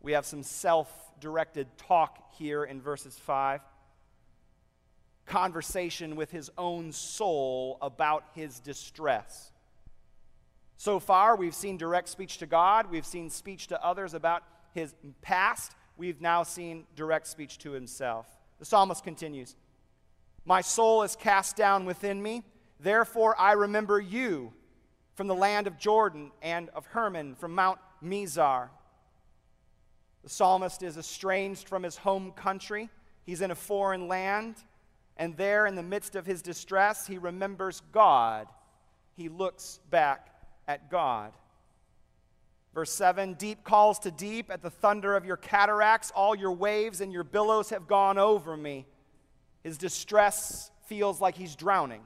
We 0.00 0.12
have 0.12 0.26
some 0.26 0.42
self 0.42 0.92
directed 1.20 1.66
talk 1.78 2.34
here 2.36 2.64
in 2.64 2.80
verses 2.80 3.18
5. 3.18 3.60
Conversation 5.26 6.16
with 6.16 6.30
his 6.30 6.50
own 6.58 6.92
soul 6.92 7.78
about 7.80 8.24
his 8.34 8.60
distress. 8.60 9.52
So 10.76 10.98
far, 10.98 11.36
we've 11.36 11.54
seen 11.54 11.78
direct 11.78 12.08
speech 12.08 12.38
to 12.38 12.46
God, 12.46 12.90
we've 12.90 13.06
seen 13.06 13.30
speech 13.30 13.68
to 13.68 13.82
others 13.82 14.12
about 14.12 14.42
his 14.74 14.94
past, 15.22 15.72
we've 15.96 16.20
now 16.20 16.42
seen 16.42 16.84
direct 16.96 17.26
speech 17.26 17.58
to 17.58 17.70
himself. 17.70 18.26
The 18.58 18.64
psalmist 18.64 19.02
continues 19.04 19.56
My 20.44 20.60
soul 20.60 21.02
is 21.02 21.16
cast 21.16 21.56
down 21.56 21.86
within 21.86 22.22
me, 22.22 22.42
therefore 22.78 23.34
I 23.38 23.52
remember 23.52 23.98
you 23.98 24.52
from 25.14 25.26
the 25.26 25.34
land 25.34 25.66
of 25.66 25.78
Jordan 25.78 26.32
and 26.42 26.68
of 26.70 26.86
Hermon, 26.86 27.34
from 27.34 27.54
Mount 27.54 27.78
Mizar. 28.02 28.68
The 30.22 30.28
psalmist 30.28 30.82
is 30.82 30.98
estranged 30.98 31.68
from 31.68 31.82
his 31.82 31.96
home 31.96 32.32
country, 32.32 32.90
he's 33.24 33.40
in 33.40 33.50
a 33.50 33.54
foreign 33.54 34.06
land, 34.06 34.56
and 35.16 35.36
there 35.36 35.66
in 35.66 35.76
the 35.76 35.82
midst 35.82 36.16
of 36.16 36.26
his 36.26 36.42
distress, 36.42 37.06
he 37.06 37.18
remembers 37.18 37.82
God. 37.92 38.48
He 39.16 39.28
looks 39.28 39.78
back 39.90 40.28
at 40.66 40.90
God. 40.90 41.32
Verse 42.74 42.90
7 42.90 43.34
Deep 43.34 43.62
calls 43.62 44.00
to 44.00 44.10
deep 44.10 44.50
at 44.50 44.60
the 44.60 44.70
thunder 44.70 45.14
of 45.16 45.24
your 45.24 45.36
cataracts. 45.36 46.10
All 46.14 46.34
your 46.34 46.52
waves 46.52 47.00
and 47.00 47.12
your 47.12 47.22
billows 47.22 47.70
have 47.70 47.86
gone 47.86 48.18
over 48.18 48.56
me. 48.56 48.86
His 49.64 49.78
distress 49.78 50.70
feels 50.86 51.20
like 51.20 51.34
he's 51.34 51.56
drowning. 51.56 52.02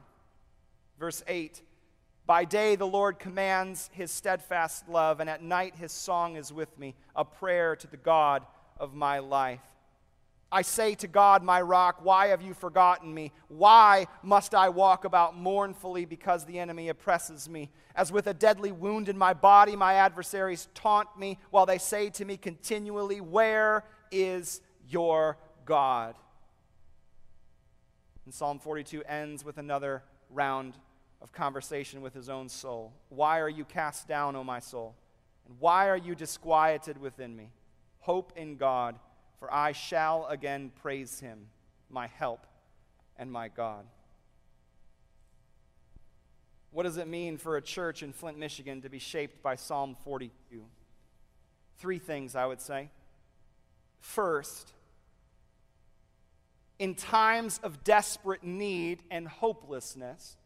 Verse 0.99 1.23
8 1.27 1.61
By 2.25 2.45
day 2.45 2.77
the 2.77 2.87
Lord 2.87 3.19
commands 3.19 3.91
his 3.93 4.11
steadfast 4.11 4.89
love, 4.89 5.21
and 5.21 5.29
at 5.29 5.43
night 5.43 5.75
his 5.77 5.93
song 5.93 6.37
is 6.37 6.53
with 6.53 6.79
me, 6.79 6.95
a 7.15 7.25
prayer 7.25 7.77
to 7.77 7.87
the 7.87 7.97
God 7.97 8.47
of 8.79 8.95
my 8.95 9.19
life. 9.19 9.61
I 10.51 10.63
say 10.63 10.95
to 10.95 11.09
God, 11.09 11.43
my 11.43 11.61
rock, 11.61 11.99
why 12.03 12.29
have 12.29 12.41
you 12.41 12.55
forgotten 12.55 13.13
me? 13.13 13.33
Why 13.49 14.07
must 14.23 14.55
I 14.55 14.71
walk 14.71 15.05
about 15.05 15.37
mournfully 15.37 16.07
because 16.07 16.47
the 16.47 16.59
enemy 16.59 16.89
oppresses 16.89 17.51
me? 17.51 17.71
As 17.95 18.11
with 18.11 18.29
a 18.29 18.33
deadly 18.33 18.73
wound 18.73 19.11
in 19.11 19.19
my 19.19 19.35
body, 19.35 19.77
my 19.77 19.95
adversaries 19.95 20.69
taunt 20.73 21.09
me 21.19 21.39
while 21.51 21.67
they 21.67 21.77
say 21.77 22.09
to 22.11 22.25
me 22.25 22.39
continually, 22.39 23.21
Where 23.21 23.85
is 24.11 24.63
your 24.89 25.37
God? 25.67 26.15
And 28.29 28.35
Psalm 28.35 28.59
42 28.59 29.05
ends 29.05 29.43
with 29.43 29.57
another 29.57 30.03
round 30.29 30.75
of 31.23 31.33
conversation 31.33 32.03
with 32.03 32.13
his 32.13 32.29
own 32.29 32.51
soul. 32.51 32.93
Why 33.09 33.41
are 33.41 33.49
you 33.49 33.65
cast 33.65 34.07
down, 34.07 34.37
O 34.37 34.45
my 34.45 34.59
soul? 34.59 34.95
And 35.47 35.57
why 35.59 35.89
are 35.89 35.97
you 35.97 36.15
disquieted 36.15 37.01
within 37.01 37.35
me? 37.35 37.49
Hope 38.01 38.35
in 38.37 38.59
God 38.59 38.97
for 39.39 39.51
I 39.51 39.73
shall 39.73 40.27
again 40.27 40.73
praise 40.83 41.21
him, 41.21 41.47
my 41.89 42.07
help 42.07 42.47
and 43.17 43.33
my 43.33 43.49
God. 43.49 43.87
What 46.71 46.83
does 46.83 46.99
it 46.99 47.09
mean 47.09 47.39
for 47.39 47.57
a 47.57 47.63
church 47.63 48.03
in 48.03 48.13
Flint, 48.13 48.37
Michigan 48.37 48.83
to 48.83 48.91
be 48.91 48.99
shaped 48.99 49.43
by 49.43 49.55
Psalm 49.55 49.97
42? 50.05 50.67
Three 51.79 51.99
things, 51.99 52.37
I 52.37 52.45
would 52.45 52.61
say. 52.61 52.91
First, 54.01 54.75
in 56.79 56.95
times 56.95 57.61
of 57.63 57.83
desperate 57.85 58.45
need 58.45 59.03
and 59.11 59.27
hopelessness, 59.27 60.37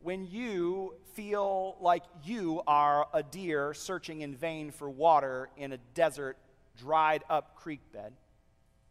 when 0.00 0.26
you 0.26 0.94
feel 1.14 1.76
like 1.80 2.04
you 2.24 2.62
are 2.66 3.06
a 3.12 3.22
deer 3.22 3.74
searching 3.74 4.22
in 4.22 4.34
vain 4.34 4.70
for 4.70 4.88
water 4.88 5.50
in 5.56 5.72
a 5.72 5.78
desert 5.94 6.36
dried 6.78 7.22
up 7.28 7.56
creek 7.56 7.80
bed, 7.92 8.12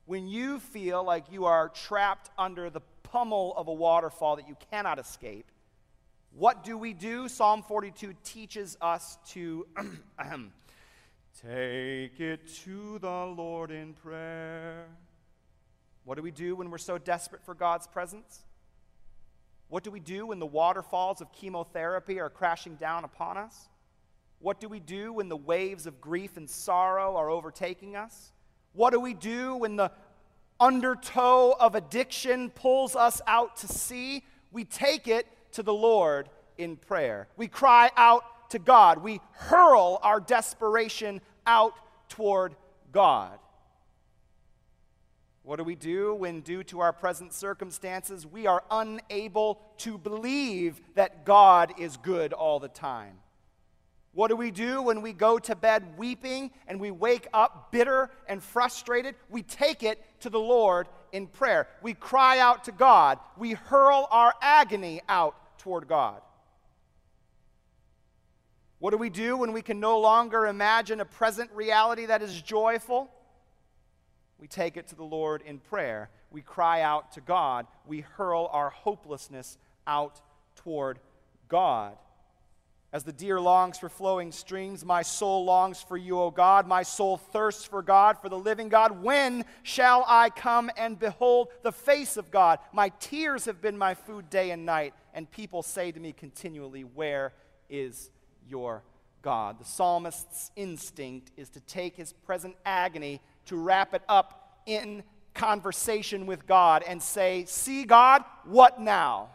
when 0.06 0.28
you 0.28 0.60
feel 0.60 1.04
like 1.04 1.32
you 1.32 1.46
are 1.46 1.70
trapped 1.70 2.30
under 2.38 2.70
the 2.70 2.82
pummel 3.04 3.54
of 3.56 3.68
a 3.68 3.74
waterfall 3.74 4.36
that 4.36 4.48
you 4.48 4.58
cannot 4.70 5.00
escape, 5.00 5.46
what 6.32 6.64
do 6.64 6.78
we 6.78 6.94
do? 6.94 7.28
Psalm 7.28 7.64
42 7.64 8.14
teaches 8.24 8.78
us 8.82 9.18
to 9.30 9.66
take 11.42 12.20
it 12.20 12.48
to 12.64 13.00
the 13.00 13.26
Lord 13.26 13.72
in 13.72 13.94
prayer. 13.94 14.86
What 16.10 16.16
do 16.16 16.24
we 16.24 16.32
do 16.32 16.56
when 16.56 16.72
we're 16.72 16.80
so 16.80 16.98
desperate 16.98 17.46
for 17.46 17.54
God's 17.54 17.86
presence? 17.86 18.40
What 19.68 19.84
do 19.84 19.92
we 19.92 20.00
do 20.00 20.26
when 20.26 20.40
the 20.40 20.46
waterfalls 20.48 21.22
of 21.22 21.32
chemotherapy 21.32 22.20
are 22.20 22.32
crashing 22.32 22.78
down 22.78 23.04
upon 23.04 23.38
us? 23.38 23.70
What 24.40 24.60
do 24.60 24.68
we 24.68 24.80
do 24.80 25.14
when 25.14 25.30
the 25.30 25.38
waves 25.38 25.86
of 25.86 26.02
grief 26.02 26.36
and 26.36 26.50
sorrow 26.50 27.16
are 27.16 27.30
overtaking 27.30 27.96
us? 27.96 28.32
What 28.74 28.90
do 28.90 29.00
we 29.00 29.14
do 29.14 29.56
when 29.58 29.76
the 29.76 29.92
undertow 30.60 31.56
of 31.60 31.76
addiction 31.76 32.50
pulls 32.50 32.96
us 32.96 33.22
out 33.28 33.58
to 33.58 33.68
sea? 33.68 34.24
We 34.52 34.64
take 34.64 35.08
it 35.08 35.28
to 35.52 35.62
the 35.62 35.76
Lord 35.76 36.28
in 36.58 36.76
prayer. 36.76 37.28
We 37.38 37.48
cry 37.48 37.92
out 37.96 38.50
to 38.50 38.58
God. 38.58 39.04
We 39.04 39.22
hurl 39.34 40.00
our 40.02 40.20
desperation 40.20 41.22
out 41.46 41.76
toward 42.10 42.56
God. 42.92 43.38
What 45.50 45.58
do 45.58 45.64
we 45.64 45.74
do 45.74 46.14
when, 46.14 46.42
due 46.42 46.64
to 46.66 46.82
our 46.82 46.94
present 46.94 47.34
circumstances, 47.34 48.24
we 48.24 48.46
are 48.46 48.64
unable 48.70 49.60
to 49.80 49.98
believe 49.98 50.80
that 50.94 51.26
God 51.26 51.74
is 51.80 51.98
good 51.98 52.34
all 52.34 52.60
the 52.60 52.68
time? 52.68 53.16
What 54.12 54.28
do 54.28 54.36
we 54.36 54.52
do 54.52 54.84
when 54.84 55.02
we 55.02 55.12
go 55.12 55.40
to 55.40 55.56
bed 55.56 55.98
weeping 55.98 56.52
and 56.68 56.80
we 56.80 56.92
wake 56.92 57.28
up 57.34 57.72
bitter 57.72 58.12
and 58.28 58.44
frustrated? 58.44 59.16
We 59.28 59.42
take 59.42 59.82
it 59.82 60.00
to 60.20 60.30
the 60.30 60.40
Lord 60.40 60.88
in 61.12 61.26
prayer. 61.26 61.68
We 61.82 61.96
cry 61.96 62.38
out 62.38 62.66
to 62.66 62.72
God. 62.72 63.18
We 63.36 63.54
hurl 63.54 64.08
our 64.12 64.36
agony 64.44 65.02
out 65.10 65.58
toward 65.58 65.88
God. 65.88 66.22
What 68.78 68.92
do 68.92 68.98
we 68.98 69.10
do 69.10 69.36
when 69.36 69.52
we 69.52 69.64
can 69.64 69.80
no 69.80 70.00
longer 70.00 70.46
imagine 70.46 71.02
a 71.02 71.06
present 71.06 71.50
reality 71.56 72.06
that 72.06 72.22
is 72.22 72.40
joyful? 72.40 73.10
We 74.40 74.48
take 74.48 74.78
it 74.78 74.88
to 74.88 74.96
the 74.96 75.04
Lord 75.04 75.42
in 75.42 75.60
prayer. 75.60 76.10
We 76.32 76.42
cry 76.42 76.82
out 76.82 77.12
to 77.14 77.22
God. 77.22 77.68
We 77.86 78.02
hurl 78.02 78.50
our 78.52 78.70
hopelessness 78.70 79.58
out 79.86 80.22
toward 80.56 81.00
God. 81.48 81.98
As 82.92 83.04
the 83.04 83.14
deer 83.14 83.40
longs 83.40 83.78
for 83.78 83.88
flowing 83.88 84.32
streams, 84.32 84.84
my 84.84 85.04
soul 85.04 85.46
longs 85.46 85.80
for 85.80 85.96
you, 85.96 86.20
O 86.20 86.32
God. 86.32 86.68
My 86.68 86.82
soul 86.82 87.18
thirsts 87.18 87.64
for 87.64 87.84
God, 87.84 88.18
for 88.20 88.30
the 88.30 88.38
living 88.38 88.68
God. 88.68 89.04
When 89.04 89.46
shall 89.62 90.04
I 90.08 90.32
come 90.32 90.72
and 90.76 90.98
behold 90.98 91.50
the 91.62 91.72
face 91.72 92.18
of 92.18 92.32
God? 92.32 92.58
My 92.74 92.90
tears 93.00 93.46
have 93.46 93.62
been 93.62 93.78
my 93.78 93.94
food 93.94 94.32
day 94.32 94.50
and 94.50 94.66
night, 94.66 94.96
and 95.14 95.30
people 95.30 95.62
say 95.62 95.92
to 95.92 96.00
me 96.00 96.14
continually, 96.14 96.82
Where 96.82 97.34
is 97.70 98.10
your 98.48 98.84
God? 99.22 99.60
The 99.60 99.66
psalmist's 99.66 100.52
instinct 100.56 101.32
is 101.38 101.50
to 101.50 101.60
take 101.62 101.96
his 101.96 102.14
present 102.14 102.56
agony, 102.66 103.22
to 103.46 103.56
wrap 103.56 103.94
it 103.94 104.02
up 104.08 104.62
in 104.66 105.04
conversation 105.34 106.26
with 106.26 106.48
God, 106.48 106.84
and 106.88 107.02
say, 107.02 107.46
See, 107.46 107.84
God, 107.84 108.24
what 108.46 108.80
now? 108.80 109.30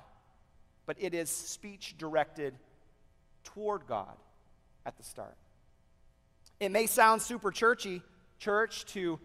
But 0.86 0.96
it 1.00 1.14
is 1.14 1.30
speech 1.30 1.96
directed 1.98 2.54
toward 3.42 3.86
God 3.86 4.16
at 4.84 4.96
the 4.96 5.02
start. 5.02 5.36
It 6.60 6.70
may 6.70 6.86
sound 6.86 7.22
super 7.22 7.50
churchy, 7.50 8.02
church, 8.38 8.84
to 8.86 9.18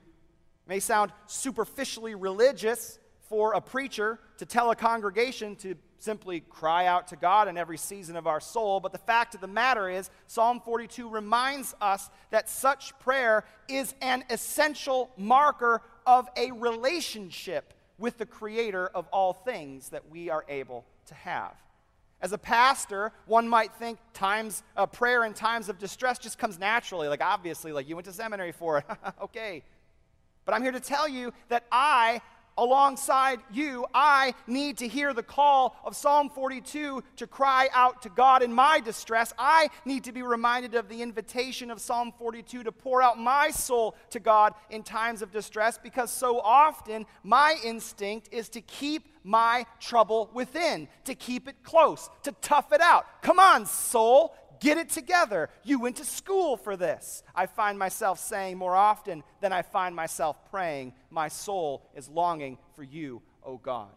may 0.68 0.80
sound 0.80 1.12
superficially 1.26 2.14
religious 2.16 3.00
for 3.28 3.54
a 3.54 3.62
preacher 3.62 4.20
to 4.38 4.46
tell 4.46 4.72
a 4.72 4.76
congregation 4.76 5.56
to 5.58 5.76
simply 6.00 6.42
cry 6.42 6.86
out 6.86 7.08
to 7.10 7.16
God 7.16 7.48
in 7.48 7.58
every 7.58 7.78
season 7.78 8.16
of 8.16 8.28
our 8.28 8.40
soul, 8.40 8.80
but 8.80 8.92
the 8.92 8.98
fact 8.98 9.36
of 9.36 9.42
the 9.42 9.48
matter 9.48 9.90
is, 9.90 10.10
Psalm 10.28 10.62
42 10.62 11.10
reminds 11.10 11.76
us 11.82 12.10
that 12.32 12.50
such 12.50 12.98
prayer 13.00 13.46
is 13.68 13.94
an 14.02 14.24
essential 14.30 15.12
marker 15.18 15.82
of 16.06 16.28
a 16.38 16.52
relationship 16.52 17.74
with 17.98 18.18
the 18.18 18.26
Creator 18.26 18.88
of 18.88 19.08
all 19.08 19.34
things 19.34 19.90
that 19.90 20.10
we 20.10 20.30
are 20.30 20.46
able 20.48 20.86
to 21.08 21.14
have. 21.14 21.54
As 22.22 22.34
a 22.34 22.38
pastor, 22.38 23.12
one 23.26 23.48
might 23.48 23.74
think 23.76 23.98
times 24.14 24.64
uh, 24.76 24.86
prayer 24.86 25.24
in 25.24 25.34
times 25.34 25.70
of 25.70 25.80
distress 25.80 26.20
just 26.20 26.38
comes 26.38 26.60
naturally. 26.60 27.08
Like 27.08 27.22
obviously, 27.22 27.72
like 27.72 27.88
you 27.88 27.96
went 27.96 28.06
to 28.08 28.14
seminary 28.14 28.52
for 28.52 28.80
it. 28.80 28.86
okay. 29.22 29.64
But 30.46 30.56
I'm 30.56 30.64
here 30.64 30.72
to 30.72 30.80
tell 30.80 31.08
you 31.08 31.32
that 31.48 31.66
I 31.72 32.22
alongside 32.60 33.40
you, 33.52 33.86
I 33.94 34.34
need 34.46 34.78
to 34.80 34.88
hear 34.88 35.14
the 35.14 35.24
call 35.24 35.76
of 35.84 35.96
Psalm 35.96 36.30
42 36.30 37.04
to 37.16 37.28
cry 37.28 37.70
out 37.74 38.02
to 38.04 38.10
God 38.10 38.44
in 38.44 38.54
my 38.54 38.80
distress. 38.80 39.34
I 39.40 39.70
need 39.86 40.04
to 40.04 40.12
be 40.12 40.22
reminded 40.22 40.76
of 40.76 40.90
the 40.90 41.02
invitation 41.02 41.72
of 41.72 41.82
Psalm 41.82 42.14
42 42.18 42.64
to 42.64 42.72
pour 42.72 43.02
out 43.02 43.18
my 43.18 43.50
soul 43.50 43.96
to 44.12 44.20
God 44.20 44.54
in 44.70 44.84
times 44.84 45.22
of 45.22 45.32
distress 45.32 45.78
because 45.78 46.12
so 46.12 46.40
often 46.40 47.06
my 47.24 47.56
instinct 47.64 48.30
is 48.32 48.50
to 48.50 48.62
keep 48.62 49.08
my 49.24 49.66
trouble 49.80 50.30
within, 50.34 50.88
to 51.06 51.16
keep 51.16 51.48
it 51.48 51.64
close, 51.64 52.10
to 52.24 52.32
tough 52.42 52.72
it 52.72 52.82
out. 52.82 53.06
Come 53.22 53.40
on, 53.40 53.66
soul, 53.66 54.36
Get 54.60 54.78
it 54.78 54.90
together. 54.90 55.50
You 55.64 55.80
went 55.80 55.98
to 55.98 56.06
school 56.06 56.58
for 56.58 56.76
this. 56.76 57.24
I 57.34 57.46
find 57.46 57.80
myself 57.80 58.20
saying 58.20 58.58
more 58.58 58.76
often 58.76 59.24
than 59.42 59.54
I 59.54 59.62
find 59.62 59.96
myself 59.96 60.38
praying, 60.50 60.94
My 61.10 61.28
soul 61.30 61.90
is 61.96 62.10
longing 62.10 62.58
for 62.76 62.84
you, 62.84 63.22
O 63.44 63.58
God. 63.58 63.90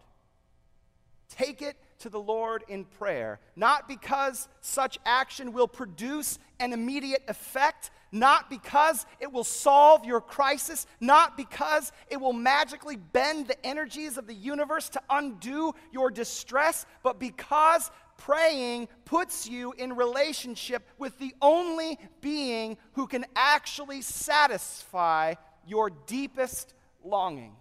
Take 1.29 1.61
it 1.61 1.75
to 1.99 2.09
the 2.09 2.19
Lord 2.19 2.63
in 2.67 2.85
prayer, 2.85 3.39
not 3.55 3.87
because 3.87 4.47
such 4.61 4.99
action 5.05 5.51
will 5.51 5.67
produce 5.67 6.37
an 6.59 6.73
immediate 6.73 7.23
effect, 7.27 7.91
not 8.11 8.49
because 8.49 9.05
it 9.19 9.31
will 9.31 9.43
solve 9.43 10.05
your 10.05 10.21
crisis, 10.21 10.85
not 10.99 11.35
because 11.35 11.91
it 12.09 12.21
will 12.21 12.33
magically 12.33 12.97
bend 12.97 13.47
the 13.47 13.65
energies 13.65 14.17
of 14.17 14.27
the 14.27 14.33
universe 14.33 14.89
to 14.89 15.01
undo 15.09 15.73
your 15.91 16.11
distress, 16.11 16.85
but 17.01 17.19
because 17.19 17.89
praying 18.23 18.87
puts 19.03 19.49
you 19.49 19.73
in 19.73 19.97
relationship 19.97 20.87
with 20.97 21.19
the 21.19 21.35
only 21.41 21.99
being 22.21 22.77
who 22.93 23.05
can 23.05 23.25
actually 23.35 24.01
satisfy 24.01 25.33
your 25.67 25.89
deepest 25.89 26.73
longing. 27.03 27.53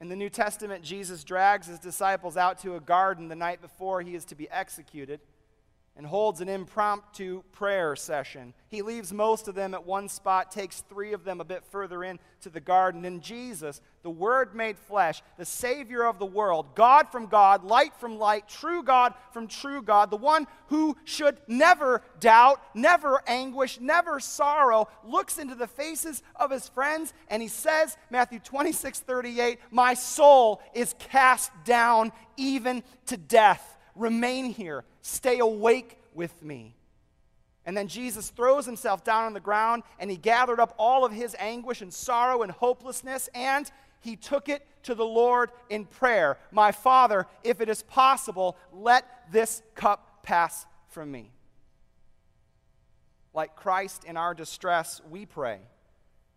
In 0.00 0.08
the 0.08 0.16
New 0.16 0.30
Testament, 0.30 0.82
Jesus 0.82 1.22
drags 1.22 1.66
his 1.66 1.78
disciples 1.78 2.38
out 2.38 2.58
to 2.60 2.76
a 2.76 2.80
garden 2.80 3.28
the 3.28 3.36
night 3.36 3.60
before 3.60 4.00
he 4.00 4.14
is 4.14 4.24
to 4.26 4.34
be 4.34 4.48
executed 4.50 5.20
and 5.94 6.06
holds 6.06 6.40
an 6.40 6.48
impromptu 6.48 7.42
prayer 7.52 7.94
session. 7.94 8.54
He 8.68 8.80
leaves 8.80 9.12
most 9.12 9.46
of 9.46 9.54
them 9.54 9.74
at 9.74 9.84
one 9.84 10.08
spot, 10.08 10.50
takes 10.50 10.80
three 10.80 11.12
of 11.12 11.24
them 11.24 11.40
a 11.40 11.44
bit 11.44 11.64
further 11.70 12.02
in 12.02 12.18
to 12.40 12.48
the 12.48 12.60
garden. 12.60 13.04
And 13.04 13.20
Jesus, 13.20 13.82
the 14.02 14.10
Word 14.10 14.54
made 14.54 14.78
flesh, 14.78 15.22
the 15.36 15.44
Savior 15.44 16.04
of 16.04 16.18
the 16.18 16.26
world, 16.26 16.74
God 16.74 17.12
from 17.12 17.26
God, 17.26 17.62
light 17.62 17.94
from 17.96 18.18
light, 18.18 18.48
true 18.48 18.82
God 18.82 19.12
from 19.32 19.48
true 19.48 19.82
God, 19.82 20.10
the 20.10 20.16
one 20.16 20.46
who 20.68 20.96
should 21.04 21.36
never 21.46 22.02
doubt, 22.20 22.62
never 22.74 23.22
anguish, 23.26 23.78
never 23.78 24.18
sorrow, 24.18 24.88
looks 25.04 25.36
into 25.36 25.54
the 25.54 25.66
faces 25.66 26.22
of 26.36 26.50
his 26.50 26.68
friends 26.68 27.12
and 27.28 27.42
he 27.42 27.48
says, 27.48 27.98
Matthew 28.10 28.38
26 28.38 29.00
38, 29.00 29.58
My 29.70 29.92
soul 29.92 30.62
is 30.74 30.94
cast 30.98 31.50
down 31.64 32.12
even 32.38 32.82
to 33.06 33.18
death. 33.18 33.71
Remain 33.94 34.46
here 34.46 34.84
Stay 35.02 35.40
awake 35.40 35.98
with 36.14 36.42
me. 36.42 36.74
And 37.66 37.76
then 37.76 37.88
Jesus 37.88 38.30
throws 38.30 38.66
himself 38.66 39.04
down 39.04 39.24
on 39.24 39.34
the 39.34 39.40
ground 39.40 39.82
and 39.98 40.10
he 40.10 40.16
gathered 40.16 40.58
up 40.58 40.74
all 40.78 41.04
of 41.04 41.12
his 41.12 41.36
anguish 41.38 41.80
and 41.80 41.92
sorrow 41.92 42.42
and 42.42 42.50
hopelessness 42.50 43.28
and 43.34 43.70
he 44.00 44.16
took 44.16 44.48
it 44.48 44.66
to 44.84 44.96
the 44.96 45.04
Lord 45.04 45.50
in 45.70 45.84
prayer. 45.84 46.38
My 46.50 46.72
Father, 46.72 47.26
if 47.44 47.60
it 47.60 47.68
is 47.68 47.82
possible, 47.82 48.56
let 48.72 49.30
this 49.30 49.62
cup 49.76 50.24
pass 50.24 50.66
from 50.88 51.10
me. 51.12 51.30
Like 53.32 53.54
Christ 53.54 54.04
in 54.04 54.16
our 54.16 54.34
distress, 54.34 55.00
we 55.08 55.26
pray 55.26 55.60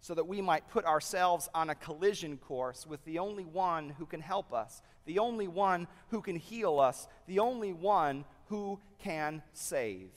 so 0.05 0.13
that 0.13 0.27
we 0.27 0.39
might 0.39 0.69
put 0.69 0.85
ourselves 0.85 1.49
on 1.55 1.71
a 1.71 1.73
collision 1.73 2.37
course 2.37 2.85
with 2.85 3.03
the 3.05 3.17
only 3.17 3.43
one 3.43 3.89
who 3.97 4.05
can 4.05 4.21
help 4.21 4.53
us, 4.53 4.83
the 5.07 5.17
only 5.17 5.47
one 5.47 5.87
who 6.09 6.21
can 6.21 6.35
heal 6.35 6.79
us, 6.79 7.07
the 7.25 7.39
only 7.39 7.73
one 7.73 8.23
who 8.49 8.79
can 8.99 9.41
save. 9.53 10.11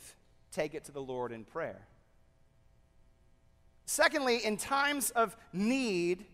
Take 0.53 0.75
it 0.75 0.85
to 0.85 0.93
the 0.93 1.01
Lord 1.01 1.33
in 1.33 1.43
prayer. 1.43 1.87
Secondly, 3.87 4.45
in 4.45 4.59
times 4.59 5.09
of 5.09 5.35
need, 5.55 6.27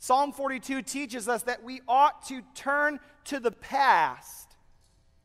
Psalm 0.00 0.32
42 0.32 0.82
teaches 0.82 1.28
us 1.28 1.44
that 1.44 1.62
we 1.62 1.80
ought 1.86 2.26
to 2.26 2.42
turn 2.56 2.98
to 3.26 3.38
the 3.38 3.52
past 3.52 4.56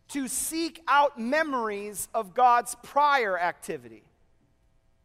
to 0.09 0.27
seek 0.27 0.83
out 0.87 1.19
memories 1.19 2.09
of 2.13 2.35
God's 2.35 2.75
prior 2.83 3.39
activity. 3.39 4.03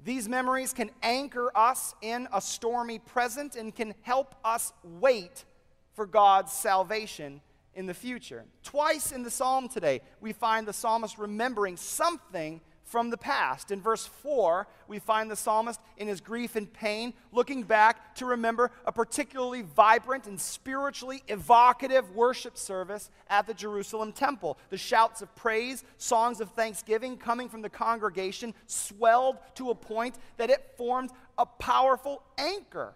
These 0.04 0.28
memories 0.28 0.74
can 0.74 0.90
anchor 1.02 1.50
us 1.56 1.94
in 2.02 2.28
a 2.30 2.40
stormy 2.40 2.98
present 2.98 3.56
and 3.56 3.74
can 3.74 3.94
help 4.02 4.34
us 4.44 4.74
wait 4.82 5.46
for 5.94 6.06
God's 6.06 6.52
salvation 6.52 7.40
in 7.72 7.86
the 7.86 7.94
future. 7.94 8.44
Twice 8.62 9.12
in 9.12 9.22
the 9.22 9.30
psalm 9.30 9.66
today, 9.66 10.02
we 10.20 10.34
find 10.34 10.68
the 10.68 10.74
psalmist 10.74 11.16
remembering 11.16 11.78
something 11.78 12.60
from 12.94 13.10
the 13.10 13.16
past. 13.16 13.72
In 13.72 13.80
verse 13.80 14.06
4, 14.06 14.68
we 14.86 15.00
find 15.00 15.28
the 15.28 15.34
psalmist 15.34 15.80
in 15.96 16.06
his 16.06 16.20
grief 16.20 16.54
and 16.54 16.72
pain 16.72 17.12
looking 17.32 17.64
back 17.64 18.14
to 18.14 18.24
remember 18.24 18.70
a 18.86 18.92
particularly 18.92 19.62
vibrant 19.62 20.28
and 20.28 20.40
spiritually 20.40 21.20
evocative 21.26 22.14
worship 22.14 22.56
service 22.56 23.10
at 23.28 23.48
the 23.48 23.52
Jerusalem 23.52 24.12
temple. 24.12 24.58
The 24.70 24.76
shouts 24.76 25.22
of 25.22 25.34
praise, 25.34 25.82
songs 25.98 26.40
of 26.40 26.50
thanksgiving 26.50 27.16
coming 27.16 27.48
from 27.48 27.62
the 27.62 27.68
congregation 27.68 28.54
swelled 28.68 29.38
to 29.56 29.70
a 29.70 29.74
point 29.74 30.14
that 30.36 30.48
it 30.48 30.74
formed 30.76 31.10
a 31.36 31.46
powerful 31.46 32.22
anchor 32.38 32.94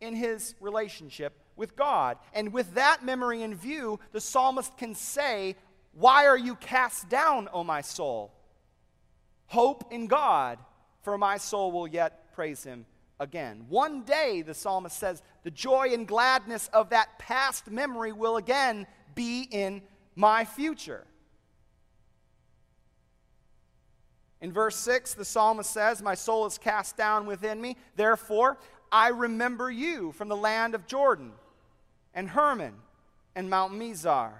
in 0.00 0.14
his 0.14 0.54
relationship 0.62 1.34
with 1.56 1.76
God. 1.76 2.16
And 2.32 2.54
with 2.54 2.72
that 2.72 3.04
memory 3.04 3.42
in 3.42 3.54
view, 3.54 4.00
the 4.12 4.20
psalmist 4.22 4.78
can 4.78 4.94
say, 4.94 5.56
Why 5.92 6.24
are 6.24 6.38
you 6.38 6.54
cast 6.54 7.10
down, 7.10 7.50
O 7.52 7.62
my 7.62 7.82
soul? 7.82 8.32
Hope 9.46 9.92
in 9.92 10.06
God, 10.06 10.58
for 11.02 11.16
my 11.16 11.36
soul 11.36 11.72
will 11.72 11.86
yet 11.86 12.32
praise 12.34 12.64
him 12.64 12.86
again. 13.18 13.66
One 13.68 14.02
day, 14.02 14.42
the 14.42 14.54
psalmist 14.54 14.98
says, 14.98 15.22
the 15.42 15.50
joy 15.50 15.90
and 15.92 16.06
gladness 16.06 16.68
of 16.72 16.90
that 16.90 17.18
past 17.18 17.70
memory 17.70 18.12
will 18.12 18.36
again 18.36 18.86
be 19.14 19.42
in 19.50 19.82
my 20.14 20.44
future. 20.44 21.06
In 24.40 24.52
verse 24.52 24.76
6, 24.76 25.14
the 25.14 25.24
psalmist 25.24 25.70
says, 25.70 26.02
My 26.02 26.14
soul 26.14 26.46
is 26.46 26.58
cast 26.58 26.96
down 26.96 27.26
within 27.26 27.60
me. 27.60 27.76
Therefore, 27.96 28.58
I 28.92 29.08
remember 29.08 29.70
you 29.70 30.12
from 30.12 30.28
the 30.28 30.36
land 30.36 30.74
of 30.74 30.86
Jordan 30.86 31.32
and 32.14 32.28
Hermon 32.28 32.74
and 33.34 33.48
Mount 33.48 33.72
Mizar. 33.72 34.32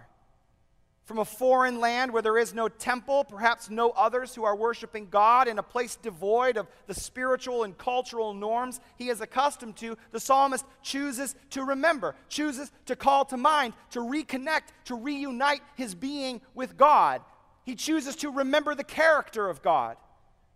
From 1.07 1.19
a 1.21 1.25
foreign 1.25 1.79
land 1.79 2.13
where 2.13 2.21
there 2.21 2.37
is 2.37 2.53
no 2.53 2.69
temple, 2.69 3.23
perhaps 3.23 3.71
no 3.71 3.91
others 3.91 4.35
who 4.35 4.43
are 4.43 4.57
worshiping 4.57 5.07
God, 5.09 5.47
in 5.47 5.57
a 5.57 5.63
place 5.63 5.95
devoid 5.95 6.57
of 6.57 6.67
the 6.89 6.95
spiritual 6.95 7.63
and 7.63 7.79
cultural 7.79 8.35
norms 8.35 8.81
he 8.97 9.09
is 9.09 9.21
accustomed 9.21 9.77
to, 9.77 9.97
the 10.11 10.19
psalmist 10.19 10.65
chooses 10.83 11.37
to 11.51 11.63
remember, 11.63 12.17
chooses 12.29 12.73
to 12.87 12.97
call 12.97 13.25
to 13.27 13.37
mind, 13.37 13.75
to 13.91 14.01
reconnect, 14.01 14.73
to 14.87 14.97
reunite 14.97 15.63
his 15.77 15.95
being 15.95 16.41
with 16.55 16.77
God. 16.77 17.23
He 17.65 17.77
chooses 17.77 18.17
to 18.17 18.31
remember 18.31 18.75
the 18.75 18.83
character 18.83 19.49
of 19.49 19.63
God, 19.63 19.97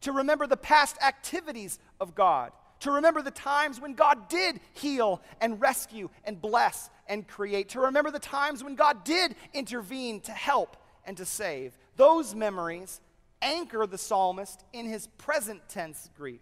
to 0.00 0.10
remember 0.10 0.48
the 0.48 0.56
past 0.56 0.96
activities 1.00 1.78
of 2.00 2.16
God 2.16 2.50
to 2.80 2.90
remember 2.92 3.22
the 3.22 3.30
times 3.30 3.80
when 3.80 3.94
God 3.94 4.28
did 4.28 4.60
heal 4.72 5.22
and 5.40 5.60
rescue 5.60 6.10
and 6.24 6.40
bless 6.40 6.90
and 7.06 7.26
create, 7.26 7.70
to 7.70 7.80
remember 7.80 8.10
the 8.10 8.18
times 8.18 8.64
when 8.64 8.74
God 8.74 9.04
did 9.04 9.34
intervene 9.52 10.20
to 10.22 10.32
help 10.32 10.76
and 11.04 11.16
to 11.16 11.24
save. 11.24 11.76
Those 11.96 12.34
memories 12.34 13.00
anchor 13.42 13.86
the 13.86 13.98
psalmist 13.98 14.64
in 14.72 14.86
his 14.86 15.06
present 15.18 15.60
tense 15.68 16.10
grief. 16.16 16.40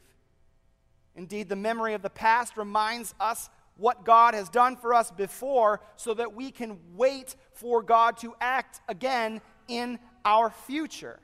Indeed, 1.16 1.48
the 1.48 1.56
memory 1.56 1.94
of 1.94 2.02
the 2.02 2.10
past 2.10 2.56
reminds 2.56 3.14
us 3.18 3.50
what 3.76 4.04
God 4.04 4.34
has 4.34 4.48
done 4.48 4.76
for 4.76 4.94
us 4.94 5.10
before 5.10 5.80
so 5.96 6.14
that 6.14 6.34
we 6.34 6.50
can 6.50 6.78
wait 6.94 7.34
for 7.52 7.82
God 7.82 8.16
to 8.18 8.34
act 8.40 8.80
again 8.88 9.40
in 9.68 9.98
our 10.24 10.50
future. 10.50 11.18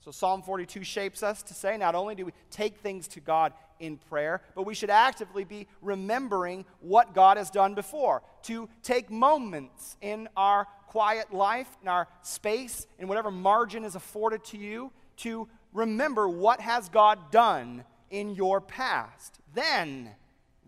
So, 0.00 0.10
Psalm 0.10 0.42
42 0.42 0.84
shapes 0.84 1.22
us 1.22 1.42
to 1.44 1.54
say 1.54 1.76
not 1.76 1.94
only 1.94 2.14
do 2.14 2.26
we 2.26 2.32
take 2.50 2.78
things 2.78 3.08
to 3.08 3.20
God 3.20 3.52
in 3.80 3.96
prayer, 3.96 4.42
but 4.54 4.64
we 4.64 4.74
should 4.74 4.90
actively 4.90 5.44
be 5.44 5.66
remembering 5.82 6.64
what 6.80 7.14
God 7.14 7.36
has 7.36 7.50
done 7.50 7.74
before. 7.74 8.22
To 8.44 8.68
take 8.82 9.10
moments 9.10 9.96
in 10.00 10.28
our 10.36 10.66
quiet 10.86 11.32
life, 11.32 11.68
in 11.82 11.88
our 11.88 12.08
space, 12.22 12.86
in 12.98 13.08
whatever 13.08 13.30
margin 13.30 13.84
is 13.84 13.94
afforded 13.94 14.44
to 14.44 14.58
you, 14.58 14.92
to 15.18 15.48
remember 15.72 16.28
what 16.28 16.60
has 16.60 16.88
God 16.88 17.30
done 17.30 17.84
in 18.10 18.34
your 18.34 18.60
past. 18.60 19.38
Then, 19.54 20.10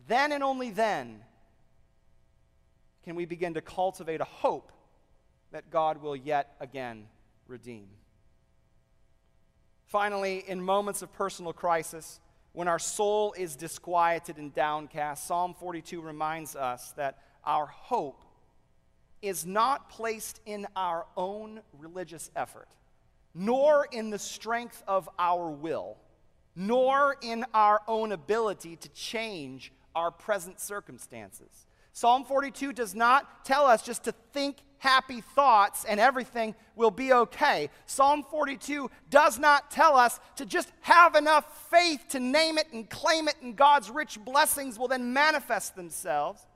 then 0.07 0.33
and 0.33 0.43
only 0.43 0.71
then, 0.71 1.21
can 3.05 3.15
we 3.15 3.25
begin 3.25 3.55
to 3.55 3.61
cultivate 3.61 4.21
a 4.21 4.25
hope 4.25 4.73
that 5.53 5.71
God 5.71 6.03
will 6.03 6.17
yet 6.17 6.55
again 6.61 7.07
redeem. 7.47 7.89
Finally, 9.87 10.45
in 10.47 10.63
moments 10.63 11.01
of 11.01 11.13
personal 11.15 11.53
crisis, 11.53 12.21
when 12.53 12.69
our 12.69 12.79
soul 12.79 13.35
is 13.37 13.57
disquieted 13.57 14.37
and 14.37 14.55
downcast, 14.55 15.27
Psalm 15.27 15.55
42 15.55 16.01
reminds 16.01 16.57
us 16.57 16.93
that 16.93 17.19
our 17.45 17.67
hope 17.67 18.25
is 19.23 19.47
not 19.47 19.91
placed 19.91 20.41
in 20.47 20.67
our 20.77 21.07
own 21.17 21.61
religious 21.79 22.31
effort, 22.37 22.69
nor 23.35 23.87
in 23.91 24.11
the 24.11 24.19
strength 24.19 24.83
of 24.87 25.09
our 25.19 25.51
will, 25.51 25.97
nor 26.55 27.17
in 27.23 27.45
our 27.55 27.81
own 27.87 28.13
ability 28.13 28.77
to 28.77 28.89
change 28.91 29.73
our 29.95 30.11
present 30.11 30.61
circumstances. 30.61 31.67
Psalm 31.93 32.25
42 32.25 32.73
does 32.73 32.95
not 32.95 33.45
tell 33.45 33.67
us 33.67 33.83
just 33.83 34.05
to 34.05 34.13
think 34.33 34.59
happy 34.79 35.21
thoughts 35.21 35.85
and 35.85 36.01
everything 36.01 36.55
will 36.77 36.91
be 36.91 37.13
okay. 37.13 37.71
Psalm 37.87 38.25
42 38.31 38.91
does 39.11 39.39
not 39.39 39.71
tell 39.71 39.97
us 39.97 40.21
to 40.37 40.47
just 40.47 40.73
have 40.81 41.15
enough 41.15 41.69
faith 41.71 42.05
to 42.11 42.21
name 42.21 42.59
it 42.59 42.69
and 42.73 42.89
claim 42.89 43.29
it, 43.29 43.37
and 43.43 43.57
God's 43.57 43.91
rich 43.91 44.19
blessings 44.25 44.79
will 44.79 44.89
then 44.89 45.13
manifest 45.13 45.77
themselves. 45.77 46.47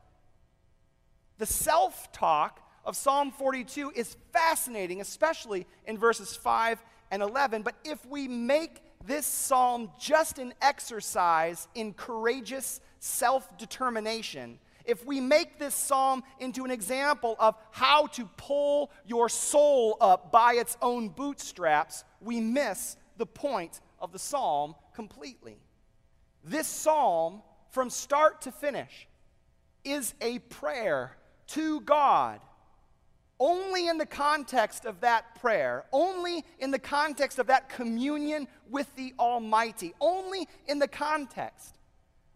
The 1.39 1.47
self 1.47 2.13
talk 2.13 2.61
of 2.85 2.97
Psalm 2.97 3.31
42 3.31 3.93
is 3.95 4.17
fascinating, 4.33 5.01
especially 5.01 5.67
in 5.87 5.99
verses 5.99 6.35
5 6.37 6.83
and 7.11 7.23
11. 7.23 7.63
But 7.63 7.75
if 7.85 8.05
we 8.07 8.29
make 8.29 8.81
this 9.05 9.27
psalm 9.27 9.91
just 9.99 10.39
an 10.39 10.55
exercise 10.63 11.69
in 11.75 11.93
courageous 11.95 12.81
self 12.99 13.57
determination, 13.59 14.59
if 14.85 15.05
we 15.05 15.21
make 15.21 15.59
this 15.59 15.75
psalm 15.75 16.23
into 16.40 16.64
an 16.64 16.71
example 16.71 17.37
of 17.38 17.57
how 17.71 18.07
to 18.09 18.29
pull 18.37 18.90
your 19.07 19.29
soul 19.29 19.97
up 20.01 20.33
by 20.33 20.55
its 20.55 20.77
own 20.83 21.09
bootstraps, 21.09 22.05
we 22.21 22.40
miss 22.40 22.97
the 23.16 23.27
point 23.27 23.81
of 24.01 24.12
the 24.12 24.18
psalm 24.18 24.75
completely. 24.95 25.57
This 26.45 26.66
psalm, 26.66 27.42
from 27.71 27.90
start 27.90 28.42
to 28.42 28.53
finish, 28.53 29.09
is 29.85 30.14
a 30.21 30.38
prayer 30.40 31.16
to 31.49 31.81
God. 31.83 32.40
Only 33.38 33.88
in 33.88 33.99
the 33.99 34.07
context 34.07 34.85
of 34.85 35.01
that 35.01 35.35
prayer, 35.40 35.85
only 35.92 36.45
in 36.61 36.71
the 36.71 36.79
context 36.79 37.40
of 37.40 37.49
that 37.49 37.68
communion 37.68 38.47
with 38.71 38.95
the 38.95 39.14
Almighty, 39.18 39.95
only 40.01 40.47
in 40.68 40.79
the 40.79 40.87
context 40.87 41.77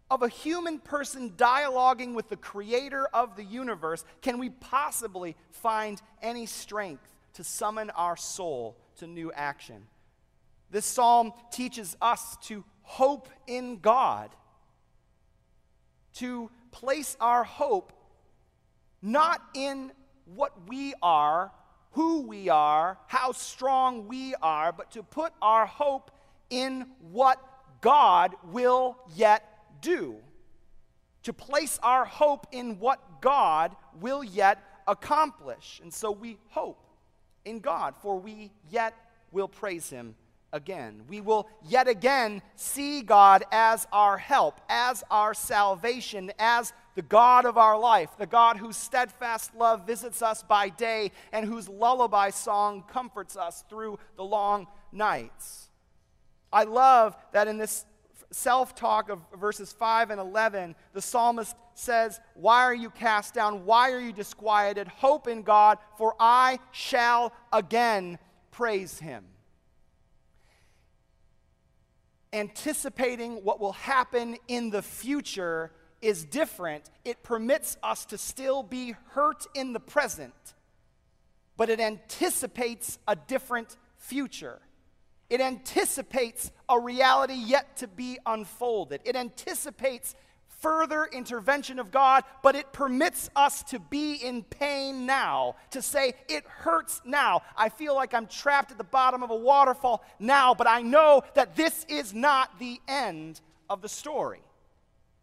of 0.09 0.21
a 0.21 0.29
human 0.29 0.79
person 0.79 1.31
dialoguing 1.31 2.13
with 2.13 2.29
the 2.29 2.37
creator 2.37 3.07
of 3.13 3.35
the 3.35 3.43
universe 3.43 4.05
can 4.21 4.39
we 4.39 4.49
possibly 4.49 5.35
find 5.51 6.01
any 6.21 6.45
strength 6.45 7.13
to 7.33 7.43
summon 7.43 7.89
our 7.91 8.15
soul 8.15 8.77
to 8.97 9.07
new 9.07 9.31
action. 9.33 9.83
This 10.71 10.85
psalm 10.85 11.33
teaches 11.51 11.95
us 12.01 12.37
to 12.43 12.63
hope 12.81 13.29
in 13.47 13.79
God, 13.79 14.31
to 16.15 16.49
place 16.71 17.15
our 17.19 17.43
hope 17.43 17.93
not 19.01 19.41
in 19.53 19.91
what 20.25 20.67
we 20.67 20.93
are, 21.01 21.51
who 21.91 22.21
we 22.21 22.49
are, 22.49 22.97
how 23.07 23.31
strong 23.31 24.07
we 24.07 24.35
are, 24.41 24.71
but 24.71 24.91
to 24.91 25.03
put 25.03 25.33
our 25.41 25.65
hope 25.65 26.11
in 26.49 26.85
what 27.11 27.41
God 27.81 28.35
will 28.51 28.97
yet 29.15 29.56
do, 29.81 30.15
to 31.23 31.33
place 31.33 31.79
our 31.83 32.05
hope 32.05 32.47
in 32.51 32.79
what 32.79 33.21
God 33.21 33.75
will 33.99 34.23
yet 34.23 34.63
accomplish. 34.87 35.79
And 35.83 35.93
so 35.93 36.11
we 36.11 36.37
hope 36.49 36.83
in 37.45 37.59
God, 37.59 37.95
for 38.01 38.19
we 38.19 38.51
yet 38.69 38.93
will 39.31 39.47
praise 39.47 39.89
Him 39.89 40.15
again. 40.53 41.01
We 41.07 41.21
will 41.21 41.49
yet 41.67 41.87
again 41.87 42.41
see 42.55 43.01
God 43.01 43.43
as 43.51 43.87
our 43.91 44.17
help, 44.17 44.61
as 44.69 45.03
our 45.11 45.33
salvation, 45.33 46.31
as 46.39 46.73
the 46.95 47.01
God 47.01 47.45
of 47.45 47.57
our 47.57 47.77
life, 47.77 48.09
the 48.17 48.25
God 48.25 48.57
whose 48.57 48.77
steadfast 48.77 49.53
love 49.55 49.85
visits 49.85 50.21
us 50.21 50.43
by 50.43 50.69
day 50.69 51.11
and 51.31 51.45
whose 51.45 51.69
lullaby 51.69 52.31
song 52.31 52.83
comforts 52.91 53.37
us 53.37 53.63
through 53.69 53.99
the 54.15 54.23
long 54.23 54.67
nights. 54.91 55.69
I 56.51 56.63
love 56.63 57.15
that 57.33 57.47
in 57.47 57.57
this 57.57 57.85
self 58.31 58.75
talk 58.75 59.09
of 59.09 59.19
verses 59.39 59.71
5 59.73 60.11
and 60.11 60.19
11, 60.19 60.75
the 60.93 61.01
psalmist 61.01 61.55
says, 61.75 62.19
Why 62.35 62.63
are 62.63 62.75
you 62.75 62.89
cast 62.89 63.33
down? 63.33 63.65
Why 63.65 63.91
are 63.91 63.99
you 63.99 64.11
disquieted? 64.11 64.87
Hope 64.87 65.27
in 65.27 65.43
God, 65.43 65.77
for 65.97 66.15
I 66.19 66.59
shall 66.71 67.33
again 67.51 68.19
praise 68.51 68.99
him. 68.99 69.25
Anticipating 72.33 73.43
what 73.43 73.59
will 73.59 73.73
happen 73.73 74.37
in 74.47 74.69
the 74.69 74.81
future 74.81 75.71
is 76.01 76.25
different. 76.25 76.89
It 77.05 77.23
permits 77.23 77.77
us 77.81 78.05
to 78.07 78.17
still 78.17 78.63
be 78.63 78.95
hurt 79.09 79.47
in 79.55 79.73
the 79.73 79.79
present, 79.79 80.33
but 81.55 81.69
it 81.69 81.79
anticipates 81.79 82.99
a 83.07 83.15
different 83.15 83.77
future. 83.95 84.59
It 85.29 85.41
anticipates 85.41 86.51
a 86.69 86.79
reality 86.79 87.33
yet 87.33 87.77
to 87.77 87.87
be 87.87 88.17
unfolded. 88.25 89.01
It 89.03 89.15
anticipates 89.15 90.15
further 90.59 91.05
intervention 91.11 91.79
of 91.79 91.91
God, 91.91 92.23
but 92.41 92.55
it 92.55 92.71
permits 92.73 93.29
us 93.35 93.61
to 93.63 93.79
be 93.79 94.15
in 94.15 94.43
pain 94.43 95.05
now, 95.05 95.55
to 95.71 95.81
say, 95.81 96.13
it 96.27 96.45
hurts 96.47 97.01
now. 97.05 97.41
I 97.55 97.69
feel 97.69 97.93
like 97.93 98.13
I'm 98.13 98.27
trapped 98.27 98.71
at 98.71 98.77
the 98.77 98.83
bottom 98.83 99.21
of 99.21 99.29
a 99.29 99.35
waterfall 99.35 100.03
now, 100.19 100.53
but 100.53 100.67
I 100.67 100.81
know 100.81 101.21
that 101.35 101.55
this 101.55 101.85
is 101.87 102.13
not 102.13 102.57
the 102.59 102.79
end 102.87 103.41
of 103.69 103.81
the 103.81 103.89
story. 103.89 104.41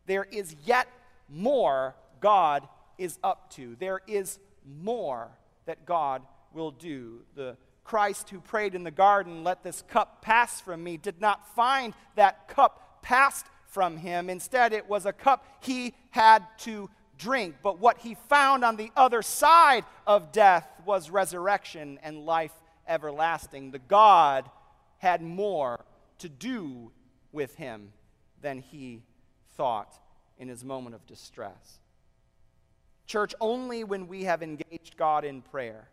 There 0.07 0.25
is 0.31 0.55
yet 0.65 0.87
more 1.29 1.97
God 2.21 2.69
is 2.97 3.19
up 3.25 3.51
to, 3.55 3.77
there 3.81 4.03
is 4.07 4.39
more 4.65 5.31
that 5.67 5.85
God 5.85 6.23
will 6.53 6.71
do. 6.71 7.23
The 7.35 7.57
Christ 7.85 8.31
who 8.31 8.41
prayed 8.41 8.75
in 8.75 8.83
the 8.83 8.91
garden, 8.91 9.45
Let 9.45 9.63
this 9.63 9.83
cup 9.83 10.23
pass 10.23 10.61
from 10.61 10.83
me, 10.83 10.97
did 10.97 11.21
not 11.21 11.55
find 11.55 11.95
that 12.17 12.49
cup 12.49 13.03
passed 13.03 13.47
from 13.67 13.99
him. 13.99 14.31
Instead, 14.31 14.73
it 14.73 14.89
was 14.89 15.07
a 15.07 15.13
cup 15.13 15.45
he 15.61 15.95
had 16.11 16.43
to 16.59 16.89
drink. 17.19 17.57
But 17.63 17.79
what 17.79 17.99
he 17.99 18.17
found 18.29 18.65
on 18.65 18.77
the 18.77 18.91
other 18.97 19.23
side 19.23 19.85
of 20.07 20.33
death 20.33 20.67
was 20.85 21.11
resurrection 21.11 21.99
and 22.03 22.25
life 22.25 22.53
everlasting. 22.89 23.71
The 23.71 23.79
God 23.79 24.49
had 24.99 25.23
more 25.23 25.85
to 26.19 26.29
do 26.29 26.91
with 27.33 27.57
him 27.57 27.93
than 28.41 28.61
he 28.61 29.03
thought 29.57 29.99
in 30.39 30.49
his 30.49 30.65
moment 30.65 30.95
of 30.95 31.07
distress. 31.07 31.79
Church, 33.07 33.35
only 33.41 33.85
when 33.85 34.09
we 34.09 34.25
have 34.25 34.43
engaged 34.43 34.97
God 34.97 35.25
in 35.25 35.43
prayer 35.43 35.89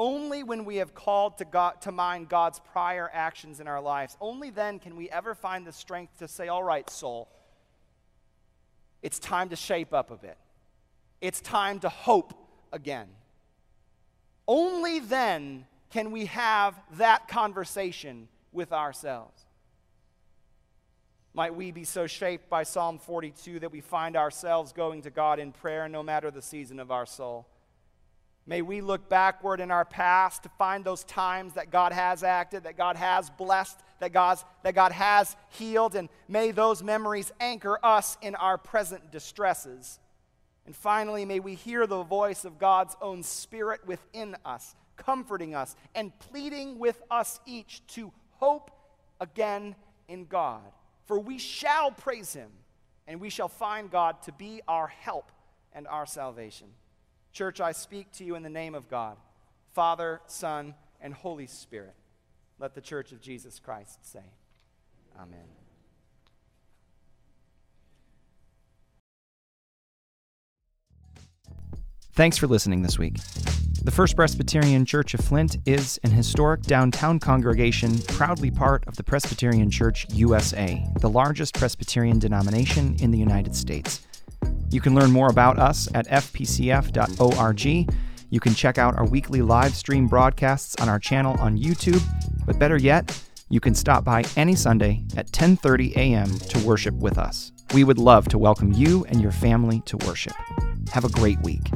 only 0.00 0.42
when 0.42 0.64
we 0.64 0.76
have 0.76 0.94
called 0.94 1.36
to, 1.38 1.44
God, 1.44 1.82
to 1.82 1.92
mind 1.92 2.30
God's 2.30 2.58
prior 2.58 3.10
actions 3.12 3.60
in 3.60 3.68
our 3.68 3.82
lives, 3.82 4.16
only 4.18 4.48
then 4.48 4.78
can 4.78 4.96
we 4.96 5.10
ever 5.10 5.34
find 5.34 5.66
the 5.66 5.72
strength 5.72 6.18
to 6.20 6.26
say, 6.26 6.48
All 6.48 6.64
right, 6.64 6.88
soul, 6.88 7.28
it's 9.02 9.18
time 9.18 9.50
to 9.50 9.56
shape 9.56 9.92
up 9.92 10.10
a 10.10 10.16
bit. 10.16 10.38
It's 11.20 11.42
time 11.42 11.80
to 11.80 11.90
hope 11.90 12.32
again. 12.72 13.08
Only 14.48 15.00
then 15.00 15.66
can 15.90 16.12
we 16.12 16.24
have 16.26 16.80
that 16.96 17.28
conversation 17.28 18.28
with 18.52 18.72
ourselves. 18.72 19.44
Might 21.34 21.54
we 21.54 21.72
be 21.72 21.84
so 21.84 22.06
shaped 22.06 22.48
by 22.48 22.62
Psalm 22.62 22.98
42 22.98 23.60
that 23.60 23.70
we 23.70 23.82
find 23.82 24.16
ourselves 24.16 24.72
going 24.72 25.02
to 25.02 25.10
God 25.10 25.38
in 25.38 25.52
prayer 25.52 25.90
no 25.90 26.02
matter 26.02 26.30
the 26.30 26.40
season 26.40 26.80
of 26.80 26.90
our 26.90 27.04
soul? 27.04 27.46
May 28.46 28.62
we 28.62 28.80
look 28.80 29.08
backward 29.08 29.60
in 29.60 29.70
our 29.70 29.84
past 29.84 30.42
to 30.42 30.48
find 30.58 30.84
those 30.84 31.04
times 31.04 31.54
that 31.54 31.70
God 31.70 31.92
has 31.92 32.24
acted, 32.24 32.64
that 32.64 32.76
God 32.76 32.96
has 32.96 33.30
blessed, 33.30 33.78
that, 34.00 34.12
God's, 34.12 34.44
that 34.64 34.74
God 34.74 34.92
has 34.92 35.36
healed, 35.50 35.94
and 35.94 36.08
may 36.26 36.50
those 36.50 36.82
memories 36.82 37.30
anchor 37.38 37.78
us 37.84 38.16
in 38.22 38.34
our 38.34 38.58
present 38.58 39.12
distresses. 39.12 40.00
And 40.66 40.74
finally, 40.74 41.24
may 41.24 41.38
we 41.38 41.54
hear 41.54 41.86
the 41.86 42.02
voice 42.02 42.44
of 42.44 42.58
God's 42.58 42.96
own 43.00 43.22
Spirit 43.22 43.86
within 43.86 44.36
us, 44.44 44.74
comforting 44.96 45.54
us 45.54 45.76
and 45.94 46.18
pleading 46.18 46.78
with 46.78 47.00
us 47.10 47.40
each 47.46 47.86
to 47.88 48.12
hope 48.38 48.70
again 49.20 49.76
in 50.08 50.24
God. 50.24 50.62
for 51.10 51.18
we 51.18 51.38
shall 51.38 51.90
praise 51.90 52.32
him, 52.32 52.52
and 53.08 53.20
we 53.20 53.30
shall 53.30 53.48
find 53.48 53.90
God 53.90 54.22
to 54.22 54.32
be 54.32 54.60
our 54.68 54.86
help 54.86 55.32
and 55.72 55.88
our 55.88 56.06
salvation. 56.06 56.68
Church, 57.32 57.60
I 57.60 57.72
speak 57.72 58.12
to 58.12 58.24
you 58.24 58.34
in 58.34 58.42
the 58.42 58.50
name 58.50 58.74
of 58.74 58.88
God, 58.88 59.16
Father, 59.72 60.20
Son, 60.26 60.74
and 61.00 61.14
Holy 61.14 61.46
Spirit. 61.46 61.94
Let 62.58 62.74
the 62.74 62.80
church 62.80 63.12
of 63.12 63.20
Jesus 63.20 63.58
Christ 63.58 64.04
say, 64.04 64.24
Amen. 65.18 65.46
Thanks 72.12 72.36
for 72.36 72.46
listening 72.46 72.82
this 72.82 72.98
week. 72.98 73.16
The 73.82 73.90
First 73.90 74.14
Presbyterian 74.14 74.84
Church 74.84 75.14
of 75.14 75.20
Flint 75.20 75.56
is 75.64 75.98
an 76.02 76.10
historic 76.10 76.60
downtown 76.62 77.18
congregation 77.18 77.98
proudly 78.08 78.50
part 78.50 78.86
of 78.86 78.96
the 78.96 79.02
Presbyterian 79.02 79.70
Church 79.70 80.06
USA, 80.10 80.84
the 81.00 81.08
largest 81.08 81.54
Presbyterian 81.54 82.18
denomination 82.18 82.96
in 83.00 83.10
the 83.10 83.16
United 83.16 83.56
States. 83.56 84.02
You 84.70 84.80
can 84.80 84.94
learn 84.94 85.10
more 85.10 85.28
about 85.28 85.58
us 85.58 85.88
at 85.94 86.06
fpcf.org. 86.08 87.64
You 88.30 88.40
can 88.40 88.54
check 88.54 88.78
out 88.78 88.96
our 88.96 89.06
weekly 89.06 89.42
live 89.42 89.74
stream 89.74 90.06
broadcasts 90.06 90.76
on 90.80 90.88
our 90.88 91.00
channel 91.00 91.36
on 91.40 91.58
YouTube, 91.58 92.02
but 92.46 92.58
better 92.58 92.76
yet, 92.76 93.20
you 93.48 93.58
can 93.58 93.74
stop 93.74 94.04
by 94.04 94.22
any 94.36 94.54
Sunday 94.54 95.02
at 95.16 95.32
10:30 95.32 95.96
a.m. 95.96 96.38
to 96.38 96.64
worship 96.64 96.94
with 96.94 97.18
us. 97.18 97.50
We 97.74 97.82
would 97.82 97.98
love 97.98 98.28
to 98.28 98.38
welcome 98.38 98.72
you 98.72 99.04
and 99.06 99.20
your 99.20 99.32
family 99.32 99.82
to 99.86 99.96
worship. 100.06 100.34
Have 100.92 101.04
a 101.04 101.08
great 101.08 101.40
week. 101.42 101.68